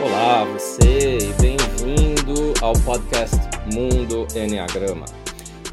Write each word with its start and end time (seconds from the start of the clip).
Olá, 0.00 0.44
você 0.44 1.18
e 1.18 1.32
bem-vindo 1.42 2.54
ao 2.62 2.72
podcast 2.84 3.34
Mundo 3.74 4.28
Enneagrama. 4.32 5.06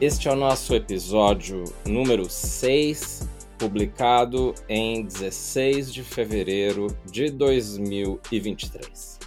Este 0.01 0.27
é 0.27 0.31
o 0.31 0.35
nosso 0.35 0.73
episódio 0.73 1.63
número 1.85 2.27
6, 2.27 3.29
publicado 3.59 4.55
em 4.67 5.03
16 5.03 5.93
de 5.93 6.01
fevereiro 6.01 6.87
de 7.05 7.29
2023. 7.29 9.19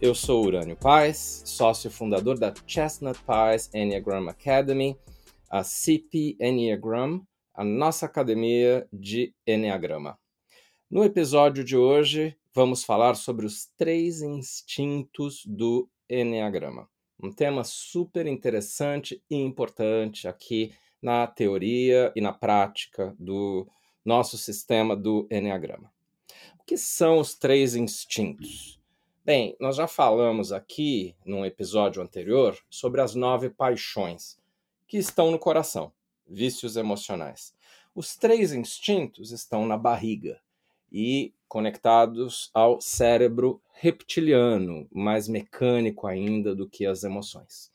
Eu 0.00 0.16
sou 0.16 0.44
Urânio 0.44 0.76
Paz, 0.76 1.44
sócio 1.46 1.88
fundador 1.88 2.36
da 2.36 2.52
Chestnut 2.66 3.20
Pies 3.20 3.70
Enneagram 3.72 4.28
Academy, 4.28 4.98
a 5.48 5.62
CP 5.62 6.36
Enneagram, 6.40 7.22
a 7.54 7.62
nossa 7.62 8.06
academia 8.06 8.84
de 8.92 9.32
Enneagrama. 9.46 10.18
No 10.90 11.04
episódio 11.04 11.62
de 11.62 11.76
hoje, 11.76 12.36
vamos 12.52 12.84
falar 12.84 13.14
sobre 13.14 13.46
os 13.46 13.66
três 13.76 14.22
instintos 14.22 15.44
do 15.46 15.88
Enneagrama. 16.08 16.88
Um 17.22 17.30
tema 17.30 17.62
super 17.64 18.26
interessante 18.26 19.22
e 19.30 19.36
importante 19.36 20.26
aqui 20.26 20.72
na 21.00 21.26
teoria 21.26 22.12
e 22.16 22.20
na 22.20 22.32
prática 22.32 23.14
do 23.18 23.68
nosso 24.04 24.36
sistema 24.36 24.96
do 24.96 25.28
Enneagrama. 25.30 25.92
O 26.58 26.64
que 26.64 26.76
são 26.76 27.18
os 27.18 27.34
três 27.34 27.74
instintos? 27.74 28.80
Bem, 29.24 29.54
nós 29.60 29.76
já 29.76 29.86
falamos 29.86 30.50
aqui 30.50 31.14
num 31.24 31.44
episódio 31.44 32.02
anterior 32.02 32.58
sobre 32.68 33.00
as 33.00 33.14
nove 33.14 33.50
paixões 33.50 34.38
que 34.88 34.96
estão 34.96 35.30
no 35.30 35.38
coração, 35.38 35.92
vícios 36.26 36.76
emocionais. 36.76 37.54
Os 37.94 38.16
três 38.16 38.52
instintos 38.52 39.30
estão 39.30 39.66
na 39.66 39.76
barriga 39.76 40.40
e 40.90 41.32
conectados 41.50 42.48
ao 42.54 42.80
cérebro 42.80 43.60
reptiliano, 43.72 44.86
mais 44.92 45.26
mecânico 45.26 46.06
ainda 46.06 46.54
do 46.54 46.68
que 46.68 46.86
as 46.86 47.02
emoções. 47.02 47.72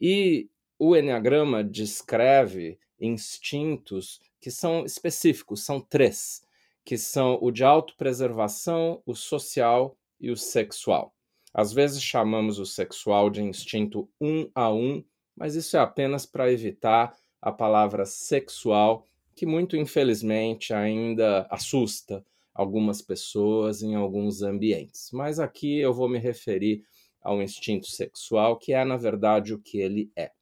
E 0.00 0.48
o 0.78 0.94
Enneagrama 0.96 1.64
descreve 1.64 2.78
instintos 3.00 4.20
que 4.40 4.52
são 4.52 4.84
específicos, 4.84 5.64
são 5.64 5.80
três, 5.80 6.42
que 6.84 6.96
são 6.96 7.36
o 7.42 7.50
de 7.50 7.64
autopreservação, 7.64 9.02
o 9.04 9.16
social 9.16 9.96
e 10.20 10.30
o 10.30 10.36
sexual. 10.36 11.12
Às 11.52 11.72
vezes 11.72 12.00
chamamos 12.00 12.60
o 12.60 12.64
sexual 12.64 13.30
de 13.30 13.42
instinto 13.42 14.08
um 14.20 14.48
a 14.54 14.72
um, 14.72 15.02
mas 15.36 15.56
isso 15.56 15.76
é 15.76 15.80
apenas 15.80 16.24
para 16.24 16.52
evitar 16.52 17.16
a 17.42 17.50
palavra 17.50 18.06
sexual, 18.06 19.04
que 19.34 19.44
muito 19.44 19.76
infelizmente 19.76 20.72
ainda 20.72 21.48
assusta 21.50 22.24
algumas 22.58 23.00
pessoas 23.00 23.84
em 23.84 23.94
alguns 23.94 24.42
ambientes. 24.42 25.10
Mas 25.12 25.38
aqui 25.38 25.78
eu 25.78 25.94
vou 25.94 26.08
me 26.08 26.18
referir 26.18 26.82
ao 27.22 27.40
instinto 27.40 27.86
sexual, 27.86 28.58
que 28.58 28.72
é, 28.72 28.84
na 28.84 28.96
verdade, 28.96 29.54
o 29.54 29.60
que 29.60 29.78
ele 29.78 30.10
é. 30.16 30.32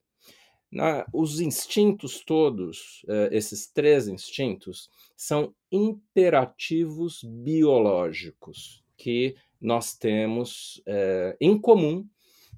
Na, 0.71 1.05
os 1.13 1.39
instintos 1.39 2.19
todos, 2.19 3.05
eh, 3.07 3.29
esses 3.31 3.67
três 3.67 4.07
instintos, 4.07 4.89
são 5.15 5.53
imperativos 5.71 7.23
biológicos 7.23 8.83
que 8.97 9.35
nós 9.61 9.95
temos 9.95 10.81
eh, 10.87 11.37
em 11.39 11.55
comum 11.55 12.03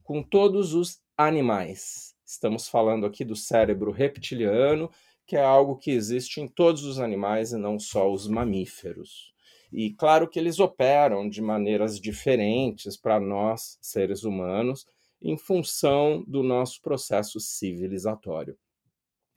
com 0.04 0.24
todos 0.24 0.74
os 0.74 1.02
animais. 1.18 2.16
Estamos 2.26 2.70
falando 2.70 3.06
aqui 3.06 3.26
do 3.26 3.36
cérebro 3.36 3.92
reptiliano, 3.92 4.90
que 5.28 5.36
é 5.36 5.44
algo 5.44 5.76
que 5.76 5.92
existe 5.92 6.40
em 6.40 6.48
todos 6.48 6.86
os 6.86 6.98
animais 6.98 7.52
e 7.52 7.58
não 7.58 7.78
só 7.78 8.10
os 8.12 8.26
mamíferos. 8.26 9.34
E 9.72 9.92
claro 9.94 10.28
que 10.28 10.40
eles 10.40 10.60
operam 10.60 11.30
de 11.30 11.42
maneiras 11.42 12.00
diferentes 12.00 12.98
para 12.98 13.20
nós, 13.20 13.78
seres 13.82 14.24
humanos, 14.24 14.86
em 15.22 15.38
função 15.38 16.24
do 16.28 16.42
nosso 16.42 16.82
processo 16.82 17.40
civilizatório. 17.40 18.58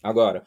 Agora, 0.02 0.44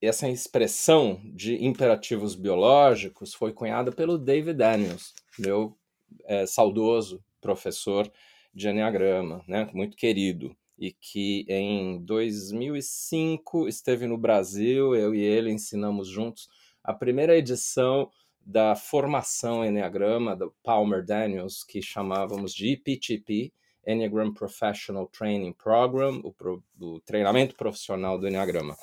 essa 0.00 0.28
expressão 0.28 1.20
de 1.24 1.62
imperativos 1.64 2.34
biológicos 2.34 3.34
foi 3.34 3.52
cunhada 3.52 3.92
pelo 3.92 4.16
David 4.16 4.56
Daniels, 4.56 5.14
meu 5.38 5.76
é, 6.24 6.46
saudoso 6.46 7.22
professor 7.40 8.10
de 8.52 8.68
Enneagrama, 8.68 9.44
né, 9.46 9.68
muito 9.72 9.96
querido, 9.96 10.56
e 10.78 10.92
que 10.92 11.44
em 11.48 12.02
2005 12.02 13.68
esteve 13.68 14.06
no 14.06 14.16
Brasil, 14.16 14.96
eu 14.96 15.14
e 15.14 15.20
ele 15.20 15.52
ensinamos 15.52 16.08
juntos 16.08 16.48
a 16.82 16.94
primeira 16.94 17.36
edição 17.36 18.10
da 18.44 18.74
formação 18.74 19.64
Enneagrama, 19.64 20.34
do 20.34 20.52
Palmer 20.62 21.04
Daniels, 21.04 21.62
que 21.62 21.80
chamávamos 21.80 22.52
de 22.52 22.72
EPTP, 22.72 23.52
Enneagram 23.86 24.32
Professional 24.32 25.06
Training 25.06 25.52
Program, 25.52 26.20
o, 26.24 26.32
pro, 26.32 26.62
o 26.80 27.00
treinamento 27.00 27.54
profissional 27.54 28.18
do 28.18 28.26
Enneagrama, 28.26 28.76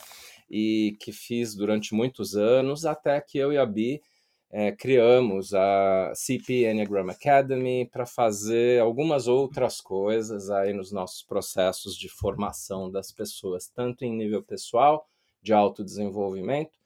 e 0.50 0.96
que 1.00 1.12
fiz 1.12 1.56
durante 1.56 1.94
muitos 1.94 2.36
anos, 2.36 2.86
até 2.86 3.20
que 3.22 3.38
eu 3.38 3.52
e 3.52 3.58
a 3.58 3.66
Bi 3.66 4.02
é, 4.50 4.72
criamos 4.72 5.54
a 5.54 6.14
CP 6.16 6.70
Enneagram 6.70 7.10
Academy 7.10 7.86
para 7.86 8.06
fazer 8.06 8.80
algumas 8.82 9.28
outras 9.28 9.82
coisas 9.82 10.50
aí 10.50 10.74
nos 10.74 10.92
nossos 10.92 11.22
processos 11.22 11.98
de 11.98 12.08
formação 12.08 12.90
das 12.90 13.12
pessoas, 13.12 13.68
tanto 13.68 14.06
em 14.06 14.16
nível 14.16 14.42
pessoal, 14.42 15.06
de 15.42 15.54
autodesenvolvimento, 15.54 16.77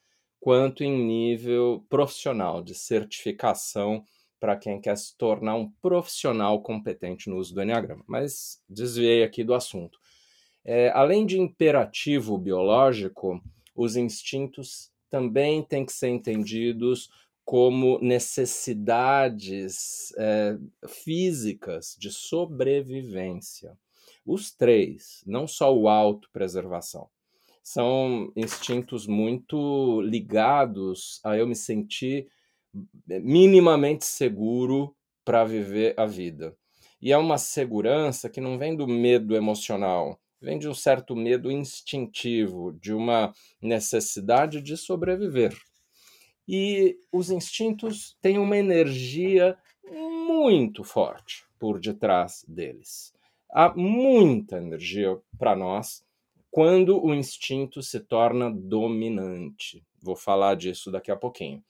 quanto 0.42 0.84
em 0.84 1.06
nível 1.06 1.86
profissional, 1.88 2.64
de 2.64 2.74
certificação 2.74 4.04
para 4.40 4.58
quem 4.58 4.82
quer 4.82 4.98
se 4.98 5.16
tornar 5.16 5.54
um 5.54 5.70
profissional 5.70 6.60
competente 6.64 7.30
no 7.30 7.38
uso 7.38 7.54
do 7.54 7.62
Enneagrama. 7.62 8.04
Mas 8.08 8.60
desviei 8.68 9.24
aqui 9.24 9.44
do 9.44 9.54
assunto. 9.54 10.00
É, 10.66 10.90
além 10.90 11.28
de 11.28 11.40
imperativo 11.40 12.40
biológico, 12.40 13.40
os 13.76 13.96
instintos 13.96 14.92
também 15.12 15.62
têm 15.62 15.86
que 15.86 15.94
ser 15.94 16.10
entendidos 16.10 17.10
como 17.46 18.00
necessidades 18.00 20.12
é, 20.18 20.58
físicas 20.88 21.96
de 22.00 22.12
sobrevivência. 22.12 23.78
Os 24.26 24.52
três, 24.52 25.24
não 25.26 25.48
só 25.48 25.76
o 25.76 25.88
autopreservação 25.88 27.10
são 27.64 28.32
instintos 28.36 29.06
muito 29.06 30.02
ligados 30.02 31.20
a 31.24 31.38
eu 31.38 31.48
me 31.48 31.56
sentir 31.56 32.28
minimamente 33.08 34.06
seguro 34.06 34.96
para 35.24 35.44
viver 35.44 35.94
a 35.98 36.06
vida. 36.06 36.56
E 37.02 37.12
é 37.12 37.18
uma 37.18 37.38
segurança 37.38 38.30
que 38.30 38.42
não 38.42 38.58
vem 38.58 38.76
do 38.76 38.88
medo 38.88 39.36
emocional, 39.36 40.20
vem 40.40 40.58
de 40.58 40.68
um 40.68 40.74
certo 40.74 41.16
medo 41.16 41.52
instintivo, 41.52 42.74
de 42.74 42.94
uma 42.94 43.34
necessidade 43.62 44.62
de 44.62 44.78
sobreviver. 44.78 45.56
E 46.48 46.98
os 47.12 47.30
instintos 47.30 48.18
têm 48.22 48.38
uma 48.38 48.58
energia 48.58 49.58
muito 50.28 50.84
forte 50.84 51.46
por 51.60 51.80
detrás 51.80 52.44
deles. 52.48 53.14
Há 53.52 53.74
muita 53.76 54.58
energia 54.58 55.18
para 55.38 55.56
nós 55.56 56.04
quando 56.52 57.02
o 57.04 57.16
instinto 57.16 57.82
se 57.82 58.02
torna 58.02 58.52
dominante. 58.52 59.84
Vou 60.04 60.18
falar 60.18 60.56
disso 60.56 60.92
daqui 60.92 61.10
a 61.10 61.16
pouquinho. 61.16 61.64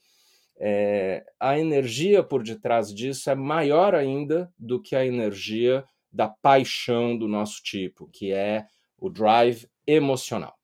É, 0.58 1.24
a 1.40 1.58
energia 1.58 2.24
por 2.24 2.44
detrás 2.44 2.94
disso 2.94 3.30
é 3.30 3.36
maior 3.36 3.96
ainda 3.96 4.52
do 4.58 4.82
que 4.82 4.96
a 4.96 5.06
energia 5.06 5.86
da 6.12 6.28
paixão 6.28 7.18
do 7.18 7.28
nosso 7.28 7.62
tipo, 7.64 8.10
que 8.12 8.32
é 8.32 8.66
o 8.98 9.10
drive 9.10 9.68
emocional. 9.88 10.56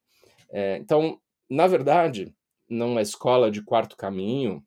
É, 0.49 0.77
então, 0.77 1.19
na 1.49 1.67
verdade, 1.67 2.33
numa 2.69 3.01
escola 3.01 3.49
de 3.49 3.63
quarto 3.63 3.95
caminho, 3.95 4.63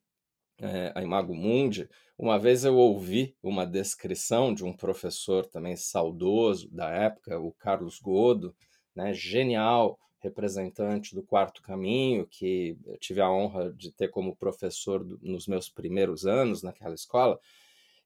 é, 0.61 0.93
a 0.95 1.03
Imago 1.03 1.35
Mundi, 1.35 1.89
uma 2.19 2.39
vez 2.39 2.65
eu 2.65 2.77
ouvi 2.77 3.35
uma 3.43 3.67
descrição 3.67 4.53
de 4.55 4.65
um 4.65 4.73
professor 4.73 5.47
também 5.47 5.77
saudoso 5.77 6.69
da 6.71 6.89
época, 6.91 7.39
o 7.39 7.53
Carlos 7.53 7.99
Godo, 7.99 8.55
né, 9.01 9.15
genial 9.15 9.99
representante 10.21 11.15
do 11.15 11.23
Quarto 11.23 11.63
Caminho, 11.63 12.27
que 12.27 12.77
eu 12.87 12.99
tive 12.99 13.23
a 13.23 13.31
honra 13.31 13.73
de 13.73 13.91
ter 13.91 14.09
como 14.09 14.37
professor 14.37 15.03
nos 15.23 15.47
meus 15.47 15.69
primeiros 15.71 16.27
anos 16.27 16.63
naquela 16.63 16.95
escola, 16.95 17.41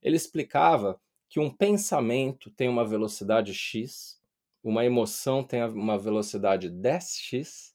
ele 0.00 0.16
explicava 0.16 1.00
que 1.28 1.40
um 1.40 1.50
pensamento 1.50 2.50
tem 2.50 2.68
uma 2.68 2.84
velocidade 2.84 3.52
x, 3.52 4.20
uma 4.62 4.84
emoção 4.84 5.42
tem 5.42 5.64
uma 5.64 5.98
velocidade 5.98 6.70
10x 6.70 7.74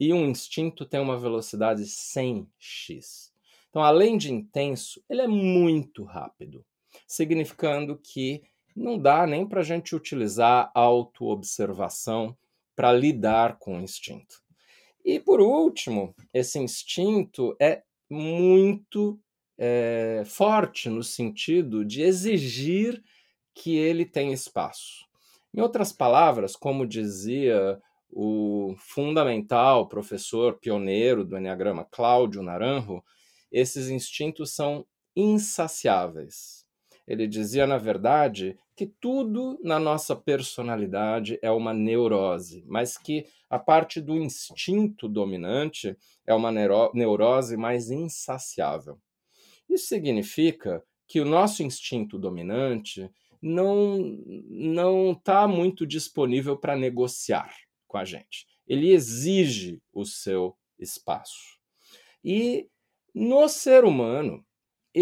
e 0.00 0.12
um 0.12 0.26
instinto 0.26 0.84
tem 0.84 0.98
uma 0.98 1.16
velocidade 1.16 1.84
100x. 1.84 3.30
Então, 3.70 3.82
além 3.82 4.18
de 4.18 4.32
intenso, 4.32 5.00
ele 5.08 5.22
é 5.22 5.28
muito 5.28 6.02
rápido, 6.02 6.64
significando 7.06 7.96
que 7.96 8.42
não 8.74 8.98
dá 8.98 9.26
nem 9.26 9.46
para 9.46 9.60
a 9.60 9.64
gente 9.64 9.94
utilizar 9.94 10.70
autoobservação 10.74 12.36
para 12.78 12.92
lidar 12.92 13.58
com 13.58 13.76
o 13.76 13.80
instinto. 13.80 14.36
E 15.04 15.18
por 15.18 15.40
último, 15.40 16.14
esse 16.32 16.60
instinto 16.60 17.56
é 17.60 17.82
muito 18.08 19.18
é, 19.58 20.22
forte 20.24 20.88
no 20.88 21.02
sentido 21.02 21.84
de 21.84 22.02
exigir 22.02 23.02
que 23.52 23.76
ele 23.76 24.04
tem 24.04 24.32
espaço. 24.32 25.04
Em 25.52 25.60
outras 25.60 25.92
palavras, 25.92 26.54
como 26.54 26.86
dizia 26.86 27.82
o 28.12 28.76
fundamental 28.78 29.88
professor 29.88 30.56
pioneiro 30.60 31.24
do 31.24 31.36
Enneagrama, 31.36 31.84
Cláudio 31.90 32.44
Naranjo, 32.44 33.02
esses 33.50 33.88
instintos 33.88 34.54
são 34.54 34.86
insaciáveis. 35.16 36.57
Ele 37.08 37.26
dizia, 37.26 37.66
na 37.66 37.78
verdade, 37.78 38.54
que 38.76 38.86
tudo 38.86 39.58
na 39.62 39.78
nossa 39.78 40.14
personalidade 40.14 41.38
é 41.40 41.50
uma 41.50 41.72
neurose, 41.72 42.62
mas 42.66 42.98
que 42.98 43.24
a 43.48 43.58
parte 43.58 43.98
do 43.98 44.14
instinto 44.14 45.08
dominante 45.08 45.96
é 46.26 46.34
uma 46.34 46.52
neurose 46.92 47.56
mais 47.56 47.90
insaciável. 47.90 49.00
Isso 49.70 49.86
significa 49.86 50.84
que 51.06 51.18
o 51.18 51.24
nosso 51.24 51.62
instinto 51.62 52.18
dominante 52.18 53.10
não 53.40 53.96
não 54.50 55.12
está 55.12 55.48
muito 55.48 55.86
disponível 55.86 56.58
para 56.58 56.76
negociar 56.76 57.54
com 57.86 57.96
a 57.96 58.04
gente. 58.04 58.46
Ele 58.66 58.92
exige 58.92 59.80
o 59.94 60.04
seu 60.04 60.54
espaço. 60.78 61.56
E 62.22 62.68
no 63.14 63.48
ser 63.48 63.84
humano, 63.84 64.44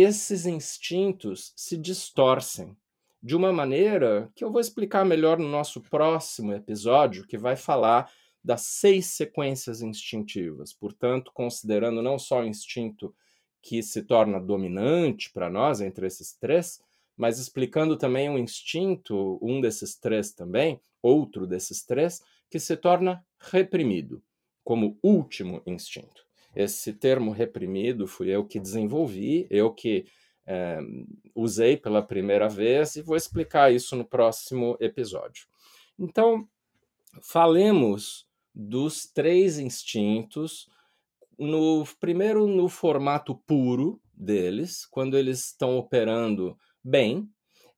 esses 0.03 0.45
instintos 0.45 1.55
se 1.57 1.77
distorcem 1.77 2.77
de 3.23 3.35
uma 3.35 3.51
maneira 3.51 4.31
que 4.35 4.45
eu 4.45 4.53
vou 4.53 4.61
explicar 4.61 5.07
melhor 5.07 5.39
no 5.39 5.49
nosso 5.49 5.81
próximo 5.81 6.53
episódio, 6.53 7.27
que 7.27 7.39
vai 7.39 7.57
falar 7.57 8.13
das 8.45 8.61
seis 8.61 9.07
sequências 9.07 9.81
instintivas. 9.81 10.75
Portanto, 10.75 11.33
considerando 11.33 12.03
não 12.03 12.19
só 12.19 12.41
o 12.43 12.47
instinto 12.47 13.15
que 13.63 13.83
se 13.83 14.03
torna 14.03 14.39
dominante 14.39 15.33
para 15.33 15.49
nós 15.49 15.81
entre 15.81 16.07
esses 16.07 16.35
três, 16.35 16.79
mas 17.17 17.39
explicando 17.39 17.97
também 17.97 18.29
um 18.29 18.37
instinto, 18.37 19.39
um 19.41 19.63
desses 19.63 19.97
três 19.97 20.31
também, 20.31 20.79
outro 21.03 21.47
desses 21.47 21.83
três, 21.83 22.21
que 22.51 22.61
se 22.61 22.77
torna 22.77 23.25
reprimido, 23.41 24.23
como 24.63 24.99
último 25.03 25.63
instinto. 25.67 26.26
Esse 26.57 26.95
termo 26.95 27.33
reprimido 27.33 28.07
fui 28.07 28.31
eu 28.31 28.47
que 28.47 28.59
desenvolvi, 28.59 29.47
eu 29.51 29.71
que 29.73 30.07
é, 30.47 30.79
usei 31.35 31.77
pela 31.77 32.03
primeira 32.03 32.49
vez 32.49 32.97
e 32.97 33.03
vou 33.03 33.15
explicar 33.15 33.71
isso 33.71 33.95
no 33.95 34.07
próximo 34.07 34.75
episódio. 34.81 35.47
Então, 35.99 36.49
falemos 37.23 38.27
dos 38.55 39.05
três 39.07 39.59
instintos, 39.59 40.67
no 41.39 41.85
primeiro 42.01 42.47
no 42.47 42.71
formato 42.71 43.35
puro 43.35 44.01
deles, 44.15 44.87
quando 44.87 45.19
eles 45.19 45.47
estão 45.47 45.77
operando 45.77 46.57
bem, 46.83 47.29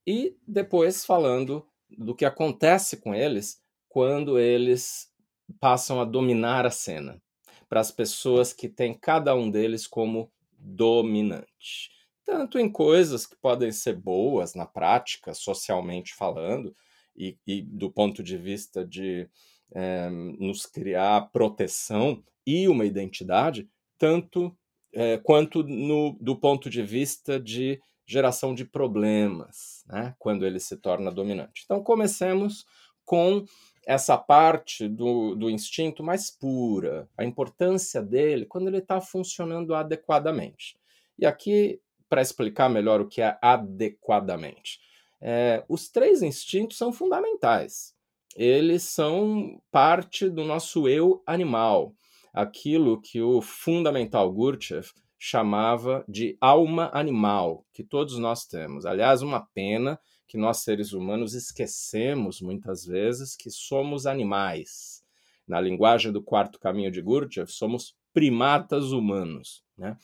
e 0.07 0.37
depois 0.47 1.05
falando 1.05 1.67
do 1.89 2.15
que 2.15 2.23
acontece 2.23 2.97
com 2.97 3.13
eles 3.13 3.61
quando 3.89 4.39
eles 4.39 5.11
passam 5.59 5.99
a 5.99 6.05
dominar 6.05 6.65
a 6.65 6.71
cena, 6.71 7.21
para 7.69 7.79
as 7.79 7.91
pessoas 7.91 8.51
que 8.51 8.67
têm 8.67 8.93
cada 8.93 9.35
um 9.35 9.49
deles 9.49 9.87
como 9.87 10.31
dominante. 10.57 11.91
Tanto 12.25 12.59
em 12.59 12.69
coisas 12.69 13.25
que 13.25 13.35
podem 13.37 13.71
ser 13.71 13.95
boas 13.95 14.55
na 14.55 14.65
prática, 14.65 15.33
socialmente 15.33 16.13
falando, 16.15 16.75
e, 17.15 17.37
e 17.45 17.61
do 17.61 17.91
ponto 17.91 18.23
de 18.23 18.37
vista 18.37 18.85
de 18.85 19.29
é, 19.71 20.09
nos 20.09 20.65
criar 20.65 21.29
proteção 21.31 22.23
e 22.45 22.67
uma 22.67 22.85
identidade, 22.85 23.69
tanto 23.97 24.55
é, 24.93 25.17
quanto 25.17 25.63
no, 25.63 26.17
do 26.19 26.35
ponto 26.35 26.69
de 26.69 26.81
vista 26.81 27.39
de 27.39 27.79
geração 28.07 28.55
de 28.55 28.65
problemas, 28.65 29.83
né, 29.87 30.15
quando 30.17 30.45
ele 30.45 30.59
se 30.59 30.77
torna 30.77 31.11
dominante. 31.11 31.61
Então, 31.63 31.83
comecemos 31.83 32.65
com 33.05 33.45
essa 33.85 34.17
parte 34.17 34.87
do, 34.87 35.35
do 35.35 35.49
instinto 35.49 36.03
mais 36.03 36.29
pura, 36.29 37.09
a 37.17 37.23
importância 37.23 38.01
dele 38.01 38.45
quando 38.45 38.67
ele 38.67 38.77
está 38.79 39.01
funcionando 39.01 39.73
adequadamente. 39.73 40.77
E 41.17 41.25
aqui, 41.25 41.81
para 42.07 42.21
explicar 42.21 42.69
melhor 42.69 43.01
o 43.01 43.07
que 43.07 43.21
é 43.21 43.37
adequadamente, 43.41 44.79
é, 45.21 45.63
os 45.67 45.89
três 45.89 46.21
instintos 46.21 46.77
são 46.77 46.93
fundamentais. 46.93 47.93
Eles 48.35 48.83
são 48.83 49.61
parte 49.71 50.29
do 50.29 50.43
nosso 50.43 50.87
eu 50.87 51.21
animal, 51.25 51.93
aquilo 52.33 53.01
que 53.01 53.21
o 53.21 53.41
fundamental 53.41 54.31
Gurdjieff 54.31 54.93
chamava 55.19 56.05
de 56.07 56.37
alma 56.39 56.89
animal, 56.93 57.65
que 57.73 57.83
todos 57.83 58.17
nós 58.17 58.45
temos. 58.45 58.85
Aliás, 58.85 59.21
uma 59.21 59.41
pena 59.53 59.99
que 60.25 60.37
nós 60.37 60.59
seres 60.59 60.93
humanos 60.93 61.33
esquecemos 61.33 62.39
muitas 62.39 62.85
vezes 62.85 63.35
que 63.35 63.51
somos 63.51 64.05
animais. 64.05 65.03
Na 65.45 65.59
linguagem 65.59 66.11
do 66.11 66.23
quarto 66.23 66.59
caminho 66.59 66.89
de 66.89 67.01
Gurdjieff, 67.01 67.51
somos 67.51 67.95
primatas 68.13 68.91
humanos. 68.91 69.63
Né? 69.77 69.97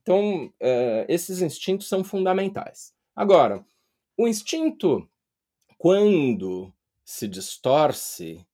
Então, 0.00 0.46
uh, 0.46 1.04
esses 1.08 1.42
instintos 1.42 1.88
são 1.88 2.02
fundamentais. 2.02 2.94
Agora, 3.14 3.64
o 4.16 4.26
instinto, 4.26 5.06
quando 5.76 6.72
se 7.04 7.28
distorce, 7.28 8.46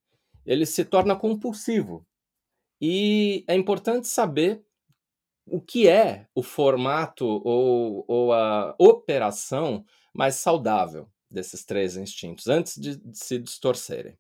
ele 0.45 0.67
se 0.67 0.85
torna 0.85 1.15
compulsivo. 1.15 2.05
E 2.81 3.45
é 3.47 3.55
importante 3.55 4.09
saber 4.09 4.65
o 5.51 5.61
que 5.61 5.89
é 5.89 6.27
o 6.35 6.43
formato 6.43 7.27
ou, 7.27 8.05
ou 8.07 8.33
a 8.33 8.75
operação 8.79 9.85
mais 10.15 10.37
saudável 10.37 11.09
desses 11.31 11.65
três 11.65 11.97
instintos, 11.97 12.49
antes 12.49 12.81
de, 12.81 12.97
de 12.97 13.19
se 13.19 13.39
distorcerem. 13.39 14.19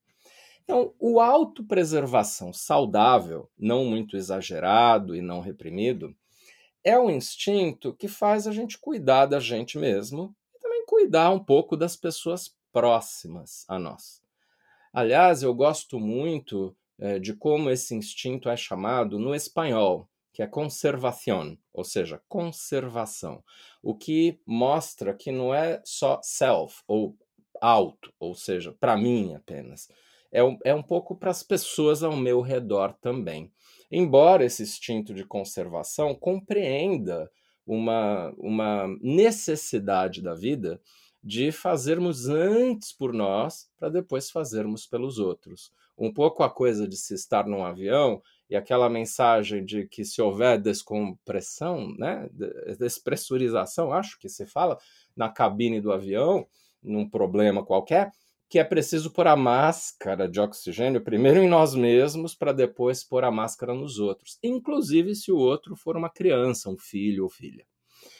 Então, 0.62 0.94
o 0.98 1.18
autopreservação 1.18 2.52
saudável, 2.52 3.50
não 3.58 3.86
muito 3.86 4.16
exagerado 4.16 5.16
e 5.16 5.22
não 5.22 5.40
reprimido, 5.40 6.14
é 6.84 6.98
um 6.98 7.10
instinto 7.10 7.94
que 7.94 8.06
faz 8.06 8.46
a 8.46 8.52
gente 8.52 8.78
cuidar 8.78 9.26
da 9.26 9.40
gente 9.40 9.78
mesmo 9.78 10.34
e 10.54 10.58
também 10.58 10.84
cuidar 10.84 11.30
um 11.30 11.42
pouco 11.42 11.76
das 11.76 11.96
pessoas 11.96 12.54
próximas 12.70 13.64
a 13.66 13.78
nós. 13.78 14.22
Aliás, 14.92 15.42
eu 15.42 15.54
gosto 15.54 15.98
muito 15.98 16.76
é, 16.98 17.18
de 17.18 17.32
como 17.32 17.70
esse 17.70 17.94
instinto 17.94 18.48
é 18.48 18.56
chamado 18.56 19.18
no 19.18 19.34
espanhol 19.34 20.08
que 20.38 20.42
é 20.44 20.46
conservação, 20.46 21.58
ou 21.74 21.82
seja, 21.82 22.22
conservação, 22.28 23.42
o 23.82 23.92
que 23.92 24.40
mostra 24.46 25.12
que 25.12 25.32
não 25.32 25.52
é 25.52 25.82
só 25.84 26.20
self 26.22 26.80
ou 26.86 27.18
auto, 27.60 28.12
ou 28.20 28.36
seja, 28.36 28.72
para 28.78 28.96
mim 28.96 29.34
apenas. 29.34 29.88
É 30.30 30.44
um, 30.44 30.56
é 30.64 30.72
um 30.72 30.80
pouco 30.80 31.16
para 31.16 31.32
as 31.32 31.42
pessoas 31.42 32.04
ao 32.04 32.16
meu 32.16 32.40
redor 32.40 32.94
também. 33.00 33.50
Embora 33.90 34.44
esse 34.44 34.62
instinto 34.62 35.12
de 35.12 35.24
conservação 35.24 36.14
compreenda 36.14 37.28
uma, 37.66 38.32
uma 38.38 38.86
necessidade 39.02 40.22
da 40.22 40.34
vida 40.34 40.80
de 41.20 41.50
fazermos 41.50 42.28
antes 42.28 42.92
por 42.92 43.12
nós 43.12 43.68
para 43.76 43.88
depois 43.88 44.30
fazermos 44.30 44.86
pelos 44.86 45.18
outros. 45.18 45.72
Um 45.98 46.12
pouco 46.14 46.44
a 46.44 46.48
coisa 46.48 46.86
de 46.86 46.96
se 46.96 47.12
estar 47.12 47.44
num 47.44 47.64
avião 47.64 48.22
e 48.48 48.56
aquela 48.56 48.88
mensagem 48.88 49.64
de 49.64 49.86
que 49.86 50.04
se 50.04 50.22
houver 50.22 50.58
descompressão, 50.60 51.94
né, 51.98 52.28
despressurização, 52.78 53.92
acho 53.92 54.18
que 54.18 54.28
se 54.28 54.46
fala, 54.46 54.78
na 55.16 55.28
cabine 55.28 55.80
do 55.80 55.92
avião, 55.92 56.46
num 56.82 57.08
problema 57.08 57.64
qualquer, 57.64 58.10
que 58.48 58.58
é 58.58 58.64
preciso 58.64 59.12
pôr 59.12 59.26
a 59.26 59.36
máscara 59.36 60.26
de 60.26 60.40
oxigênio 60.40 61.02
primeiro 61.02 61.40
em 61.40 61.48
nós 61.48 61.74
mesmos 61.74 62.34
para 62.34 62.52
depois 62.52 63.04
pôr 63.04 63.22
a 63.22 63.30
máscara 63.30 63.74
nos 63.74 63.98
outros, 63.98 64.38
inclusive 64.42 65.14
se 65.14 65.30
o 65.30 65.36
outro 65.36 65.76
for 65.76 65.96
uma 65.96 66.08
criança, 66.08 66.70
um 66.70 66.78
filho 66.78 67.24
ou 67.24 67.30
filha. 67.30 67.66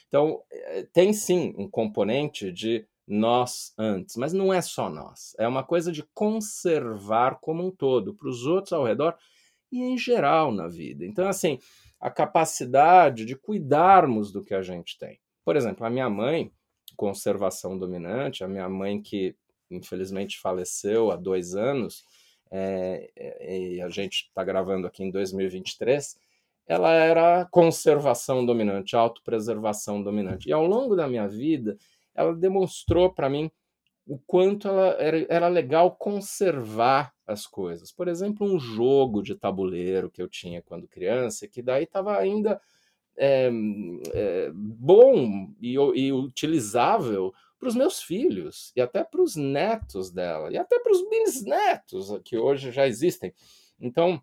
Então, 0.08 0.42
eh, 0.50 0.86
tem 0.92 1.12
sim 1.12 1.54
um 1.56 1.68
componente 1.68 2.52
de 2.52 2.86
nós 3.06 3.72
antes, 3.78 4.16
mas 4.16 4.34
não 4.34 4.52
é 4.52 4.60
só 4.60 4.90
nós, 4.90 5.34
é 5.38 5.48
uma 5.48 5.64
coisa 5.64 5.90
de 5.90 6.02
conservar 6.12 7.38
como 7.40 7.66
um 7.66 7.70
todo, 7.70 8.14
para 8.14 8.28
os 8.28 8.44
outros 8.44 8.74
ao 8.74 8.84
redor 8.84 9.16
e 9.70 9.82
em 9.82 9.96
geral 9.96 10.52
na 10.52 10.68
vida. 10.68 11.04
Então, 11.04 11.28
assim, 11.28 11.58
a 12.00 12.10
capacidade 12.10 13.24
de 13.24 13.36
cuidarmos 13.36 14.32
do 14.32 14.42
que 14.42 14.54
a 14.54 14.62
gente 14.62 14.98
tem. 14.98 15.20
Por 15.44 15.56
exemplo, 15.56 15.84
a 15.84 15.90
minha 15.90 16.08
mãe, 16.08 16.52
conservação 16.96 17.78
dominante, 17.78 18.44
a 18.44 18.48
minha 18.48 18.68
mãe 18.68 19.00
que 19.00 19.34
infelizmente 19.70 20.38
faleceu 20.38 21.10
há 21.10 21.16
dois 21.16 21.54
anos, 21.54 22.04
é, 22.50 23.10
e 23.40 23.82
a 23.82 23.88
gente 23.88 24.26
está 24.28 24.42
gravando 24.42 24.86
aqui 24.86 25.04
em 25.04 25.10
2023, 25.10 26.16
ela 26.66 26.92
era 26.92 27.46
conservação 27.50 28.44
dominante, 28.44 28.96
autopreservação 28.96 30.02
dominante. 30.02 30.48
E 30.48 30.52
ao 30.52 30.66
longo 30.66 30.94
da 30.94 31.08
minha 31.08 31.26
vida, 31.26 31.76
ela 32.14 32.34
demonstrou 32.34 33.12
para 33.12 33.28
mim 33.28 33.50
o 34.08 34.18
quanto 34.18 34.66
ela 34.66 34.96
era, 34.98 35.26
era 35.28 35.48
legal 35.48 35.94
conservar 35.94 37.12
as 37.26 37.46
coisas. 37.46 37.92
Por 37.92 38.08
exemplo, 38.08 38.46
um 38.46 38.58
jogo 38.58 39.22
de 39.22 39.34
tabuleiro 39.34 40.10
que 40.10 40.22
eu 40.22 40.28
tinha 40.28 40.62
quando 40.62 40.88
criança, 40.88 41.46
que 41.46 41.60
daí 41.60 41.84
estava 41.84 42.16
ainda 42.16 42.58
é, 43.18 43.50
é, 44.14 44.50
bom 44.54 45.52
e, 45.60 45.74
e, 45.74 46.12
utilizável 46.12 47.34
para 47.58 47.68
os 47.68 47.74
meus 47.74 48.00
filhos 48.00 48.72
e 48.74 48.80
até 48.80 49.04
para 49.04 49.20
os 49.20 49.36
netos 49.36 50.10
dela 50.10 50.50
e 50.50 50.56
até 50.56 50.78
para 50.78 50.92
os 50.92 51.06
bisnetos 51.10 52.08
que 52.24 52.38
hoje 52.38 52.72
já 52.72 52.86
existem. 52.86 53.34
Então, 53.78 54.22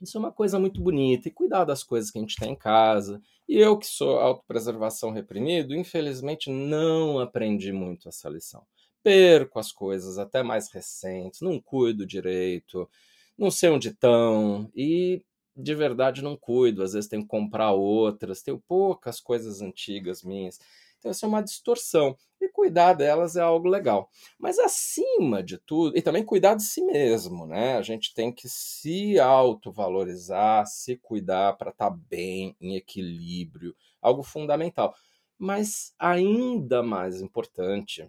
isso 0.00 0.16
é 0.16 0.20
uma 0.20 0.32
coisa 0.32 0.58
muito 0.58 0.80
bonita 0.80 1.28
e 1.28 1.32
cuidar 1.32 1.64
das 1.64 1.82
coisas 1.82 2.10
que 2.10 2.18
a 2.18 2.20
gente 2.22 2.36
tem 2.36 2.52
em 2.52 2.56
casa. 2.56 3.20
E 3.46 3.58
eu 3.58 3.76
que 3.76 3.86
sou 3.86 4.18
autopreservação 4.20 5.10
reprimido, 5.10 5.74
infelizmente 5.74 6.50
não 6.50 7.18
aprendi 7.18 7.72
muito 7.72 8.08
essa 8.08 8.28
lição. 8.28 8.64
Perco 9.02 9.58
as 9.58 9.72
coisas 9.72 10.18
até 10.18 10.42
mais 10.42 10.70
recentes, 10.70 11.40
não 11.40 11.60
cuido 11.60 12.06
direito, 12.06 12.88
não 13.36 13.50
sei 13.50 13.70
onde 13.70 13.88
estão 13.88 14.70
e 14.74 15.22
de 15.56 15.74
verdade 15.74 16.22
não 16.22 16.36
cuido. 16.36 16.82
Às 16.82 16.92
vezes 16.92 17.08
tenho 17.08 17.22
que 17.22 17.28
comprar 17.28 17.72
outras, 17.72 18.42
tenho 18.42 18.62
poucas 18.66 19.20
coisas 19.20 19.60
antigas 19.60 20.22
minhas. 20.22 20.58
Então, 20.98 21.10
isso 21.12 21.24
é 21.24 21.28
uma 21.28 21.42
distorção. 21.42 22.16
E 22.40 22.48
cuidar 22.48 22.92
delas 22.92 23.36
é 23.36 23.40
algo 23.40 23.68
legal. 23.68 24.10
Mas, 24.38 24.58
acima 24.58 25.42
de 25.42 25.58
tudo, 25.58 25.96
e 25.96 26.02
também 26.02 26.24
cuidar 26.24 26.54
de 26.54 26.62
si 26.62 26.82
mesmo, 26.82 27.46
né? 27.46 27.76
A 27.76 27.82
gente 27.82 28.14
tem 28.14 28.32
que 28.32 28.48
se 28.48 29.18
autovalorizar, 29.18 30.66
se 30.66 30.96
cuidar 30.96 31.56
para 31.56 31.70
estar 31.70 31.90
tá 31.90 31.96
bem, 32.08 32.56
em 32.60 32.76
equilíbrio, 32.76 33.74
algo 34.02 34.22
fundamental. 34.22 34.94
Mas, 35.38 35.94
ainda 35.98 36.82
mais 36.82 37.20
importante, 37.20 38.08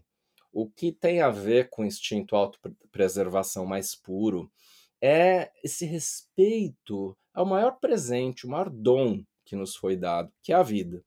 o 0.51 0.69
que 0.69 0.91
tem 0.91 1.21
a 1.21 1.29
ver 1.29 1.69
com 1.69 1.83
o 1.83 1.85
instinto 1.85 2.35
autopreservação 2.35 3.65
mais 3.65 3.95
puro 3.95 4.51
é 5.01 5.51
esse 5.63 5.85
respeito 5.85 7.17
ao 7.33 7.45
maior 7.45 7.79
presente, 7.79 8.45
o 8.45 8.49
maior 8.49 8.69
dom 8.69 9.23
que 9.45 9.55
nos 9.55 9.75
foi 9.75 9.95
dado, 9.95 10.31
que 10.43 10.51
é 10.51 10.55
a 10.55 10.63
vida. 10.63 11.03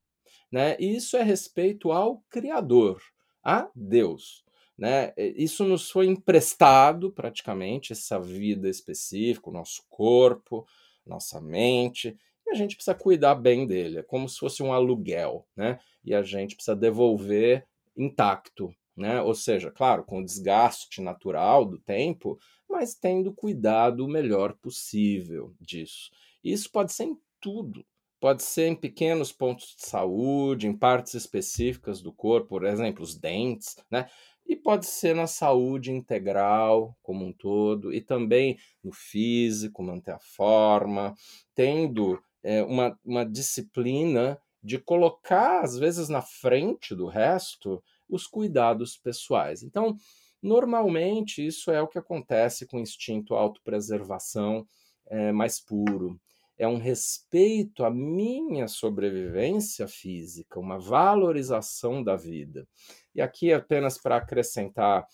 Né? 0.51 0.77
E 0.79 0.97
isso 0.97 1.17
é 1.17 1.23
respeito 1.23 1.93
ao 1.93 2.23
Criador, 2.29 3.01
a 3.43 3.71
Deus. 3.75 4.45
Né? 4.77 5.13
Isso 5.17 5.65
nos 5.65 5.91
foi 5.91 6.07
emprestado 6.07 7.13
praticamente, 7.13 7.93
essa 7.93 8.19
vida 8.19 8.69
específica, 8.69 9.51
o 9.51 9.53
nosso 9.53 9.83
corpo, 9.89 10.67
nossa 11.07 11.41
mente, 11.41 12.17
e 12.47 12.51
a 12.51 12.55
gente 12.55 12.75
precisa 12.75 12.95
cuidar 12.95 13.35
bem 13.35 13.67
dele, 13.67 13.99
é 13.99 14.03
como 14.03 14.29
se 14.29 14.39
fosse 14.39 14.63
um 14.63 14.73
aluguel, 14.73 15.47
né? 15.57 15.79
E 16.05 16.15
a 16.15 16.23
gente 16.23 16.55
precisa 16.55 16.75
devolver 16.75 17.67
intacto, 17.97 18.75
né? 18.97 19.21
Ou 19.23 19.35
seja, 19.35 19.71
claro, 19.71 20.05
com 20.05 20.21
o 20.21 20.25
desgaste 20.25 21.01
natural 21.01 21.65
do 21.65 21.79
tempo, 21.79 22.39
mas 22.69 22.95
tendo 22.95 23.33
cuidado 23.33 24.05
o 24.05 24.09
melhor 24.09 24.55
possível 24.55 25.55
disso. 25.61 26.11
Isso 26.43 26.71
pode 26.71 26.93
ser 26.93 27.05
em 27.05 27.19
tudo, 27.41 27.85
Pode 28.23 28.45
ser 28.45 28.69
em 28.69 28.77
pequenos 28.77 29.33
pontos 29.33 29.75
de 29.77 29.85
saúde, 29.85 30.69
em 30.69 30.73
partes 30.73 31.13
específicas 31.15 32.01
do 32.01 32.13
corpo, 32.13 32.51
por 32.51 32.65
exemplo, 32.65 33.03
os 33.03 33.17
dentes, 33.17 33.75
né? 33.91 34.09
E 34.47 34.55
pode 34.55 34.87
ser 34.87 35.13
na 35.13 35.27
saúde 35.27 35.91
integral 35.91 36.97
como 37.03 37.25
um 37.25 37.33
todo, 37.33 37.93
e 37.93 38.01
também 38.01 38.57
no 38.81 38.93
físico, 38.93 39.83
manter 39.83 40.13
a 40.13 40.21
forma, 40.21 41.17
tendo 41.53 42.23
é, 42.45 42.63
uma, 42.63 42.97
uma 43.05 43.25
disciplina 43.27 44.41
de 44.63 44.79
colocar, 44.79 45.61
às 45.65 45.77
vezes, 45.77 46.09
na 46.09 46.23
frente 46.23 46.95
do 46.95 47.09
resto, 47.09 47.83
os 48.15 48.27
cuidados 48.27 48.97
pessoais. 48.97 49.63
Então, 49.63 49.97
normalmente, 50.43 51.45
isso 51.45 51.71
é 51.71 51.81
o 51.81 51.89
que 51.89 51.99
acontece 51.99 52.67
com 52.67 52.77
o 52.77 52.81
instinto 52.81 53.35
autopreservação 53.35 54.67
é, 55.07 55.33
mais 55.33 55.59
puro 55.59 56.21
é 56.59 56.69
um 56.69 56.79
respeito 56.79 57.85
à 57.85 57.91
minha 57.91 58.69
sobrevivência 58.69 59.89
física, 59.89 60.61
uma 60.61 60.79
valorização 60.79 62.05
da 62.05 62.15
vida. 62.15 62.69
E 63.15 63.21
aqui, 63.21 63.53
apenas 63.53 63.99
para 63.99 64.17
acrescentar 64.17 65.07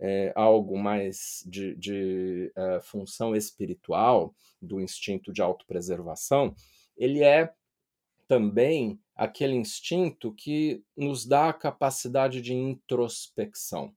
é, 0.00 0.32
algo 0.34 0.78
mais 0.78 1.44
de, 1.46 1.74
de 1.76 2.52
é, 2.56 2.80
função 2.80 3.36
espiritual 3.36 4.34
do 4.62 4.80
instinto 4.80 5.30
de 5.30 5.42
autopreservação, 5.42 6.54
ele 6.96 7.22
é 7.22 7.52
também 8.26 8.98
aquele 9.14 9.54
instinto 9.54 10.32
que 10.32 10.82
nos 10.96 11.24
dá 11.24 11.48
a 11.48 11.54
capacidade 11.54 12.40
de 12.40 12.52
introspecção, 12.52 13.94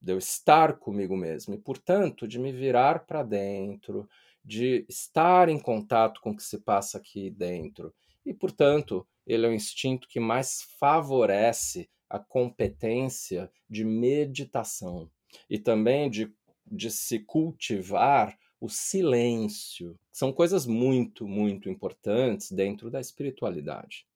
de 0.00 0.12
eu 0.12 0.18
estar 0.18 0.78
comigo 0.78 1.16
mesmo 1.16 1.54
e, 1.54 1.58
portanto, 1.58 2.28
de 2.28 2.38
me 2.38 2.52
virar 2.52 3.06
para 3.06 3.22
dentro, 3.22 4.08
de 4.44 4.84
estar 4.88 5.48
em 5.48 5.58
contato 5.58 6.20
com 6.20 6.30
o 6.30 6.36
que 6.36 6.42
se 6.42 6.58
passa 6.58 6.98
aqui 6.98 7.30
dentro. 7.30 7.94
E, 8.24 8.34
portanto, 8.34 9.06
ele 9.26 9.46
é 9.46 9.48
o 9.48 9.54
instinto 9.54 10.08
que 10.08 10.20
mais 10.20 10.62
favorece 10.78 11.88
a 12.08 12.18
competência 12.18 13.50
de 13.68 13.84
meditação 13.84 15.10
e 15.48 15.58
também 15.58 16.10
de, 16.10 16.32
de 16.66 16.90
se 16.90 17.20
cultivar 17.20 18.36
o 18.60 18.68
silêncio. 18.68 19.98
São 20.12 20.32
coisas 20.32 20.66
muito, 20.66 21.26
muito 21.26 21.70
importantes 21.70 22.50
dentro 22.50 22.90
da 22.90 23.00
espiritualidade. 23.00 24.06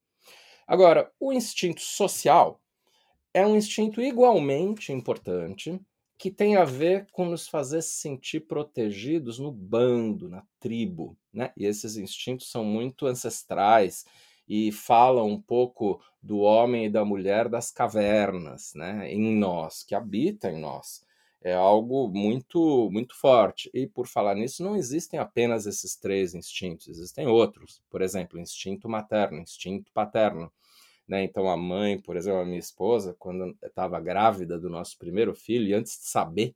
Agora, 0.67 1.11
o 1.21 1.33
instinto 1.33 1.81
social 1.81 2.61
é 3.33 3.47
um 3.47 3.57
instinto 3.57 4.01
igualmente 4.01 4.93
importante 4.93 5.81
que 6.19 6.31
tem 6.31 6.57
a 6.57 6.65
ver 6.65 7.07
com 7.13 7.27
nos 7.27 7.49
fazer 7.49 7.83
sentir 7.83 8.41
protegidos 8.41 9.39
no 9.39 9.53
bando, 9.53 10.29
na 10.29 10.45
tribo, 10.61 11.17
né? 11.33 11.53
E 11.57 11.67
esses 11.67 11.97
instintos 11.97 12.51
são 12.51 12.65
muito 12.65 13.07
ancestrais 13.07 14.05
e 14.49 14.73
falam 14.73 15.29
um 15.29 15.41
pouco 15.41 16.01
do 16.23 16.39
homem 16.39 16.87
e 16.87 16.91
da 16.91 17.05
mulher 17.05 17.49
das 17.49 17.71
cavernas, 17.71 18.73
né? 18.75 19.13
Em 19.13 19.37
nós, 19.37 19.83
que 19.83 19.95
habita 19.95 20.51
em 20.51 20.59
nós. 20.61 21.04
É 21.45 21.53
algo 21.55 22.09
muito 22.09 22.91
muito 22.91 23.15
forte. 23.21 23.71
E 23.75 23.87
por 23.87 24.07
falar 24.09 24.35
nisso, 24.35 24.65
não 24.65 24.75
existem 24.77 25.21
apenas 25.21 25.67
esses 25.67 25.95
três 25.95 26.35
instintos, 26.35 26.89
existem 26.89 27.27
outros. 27.27 27.83
Por 27.91 28.01
exemplo, 28.03 28.41
instinto 28.41 28.89
materno, 28.89 29.39
instinto 29.39 29.93
paterno. 29.93 30.51
Né? 31.07 31.23
Então, 31.23 31.49
a 31.49 31.57
mãe, 31.57 32.01
por 32.01 32.17
exemplo, 32.17 32.41
a 32.41 32.45
minha 32.47 32.59
esposa, 32.59 33.15
quando 33.19 33.55
estava 33.63 34.01
grávida 34.01 34.59
do 34.59 34.71
nosso 34.71 34.97
primeiro 34.99 35.35
filho, 35.35 35.69
e 35.69 35.75
antes 35.75 35.99
de 35.99 36.09
saber 36.09 36.55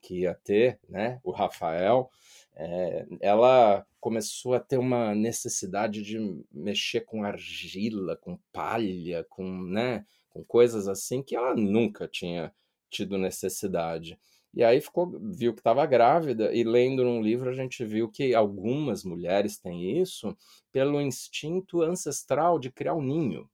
que 0.00 0.20
ia 0.20 0.34
ter 0.34 0.78
né, 0.88 1.20
o 1.24 1.32
Rafael, 1.32 2.08
é, 2.54 3.06
ela 3.20 3.84
começou 4.00 4.54
a 4.54 4.60
ter 4.60 4.78
uma 4.78 5.14
necessidade 5.14 6.02
de 6.02 6.44
mexer 6.52 7.00
com 7.00 7.24
argila, 7.24 8.16
com 8.16 8.38
palha, 8.52 9.24
com, 9.28 9.62
né, 9.64 10.06
com 10.30 10.44
coisas 10.44 10.86
assim 10.86 11.22
que 11.22 11.34
ela 11.34 11.54
nunca 11.56 12.06
tinha 12.06 12.52
tido 12.90 13.18
necessidade. 13.18 14.18
E 14.54 14.64
aí 14.64 14.80
ficou, 14.80 15.18
viu 15.20 15.52
que 15.52 15.60
estava 15.60 15.84
grávida 15.86 16.52
e 16.54 16.64
lendo 16.64 17.04
num 17.04 17.22
livro 17.22 17.50
a 17.50 17.52
gente 17.52 17.84
viu 17.84 18.08
que 18.08 18.34
algumas 18.34 19.04
mulheres 19.04 19.58
têm 19.58 20.00
isso 20.00 20.36
pelo 20.72 21.00
instinto 21.00 21.82
ancestral 21.82 22.58
de 22.58 22.70
criar 22.70 22.94
um 22.94 23.02
ninho. 23.02 23.48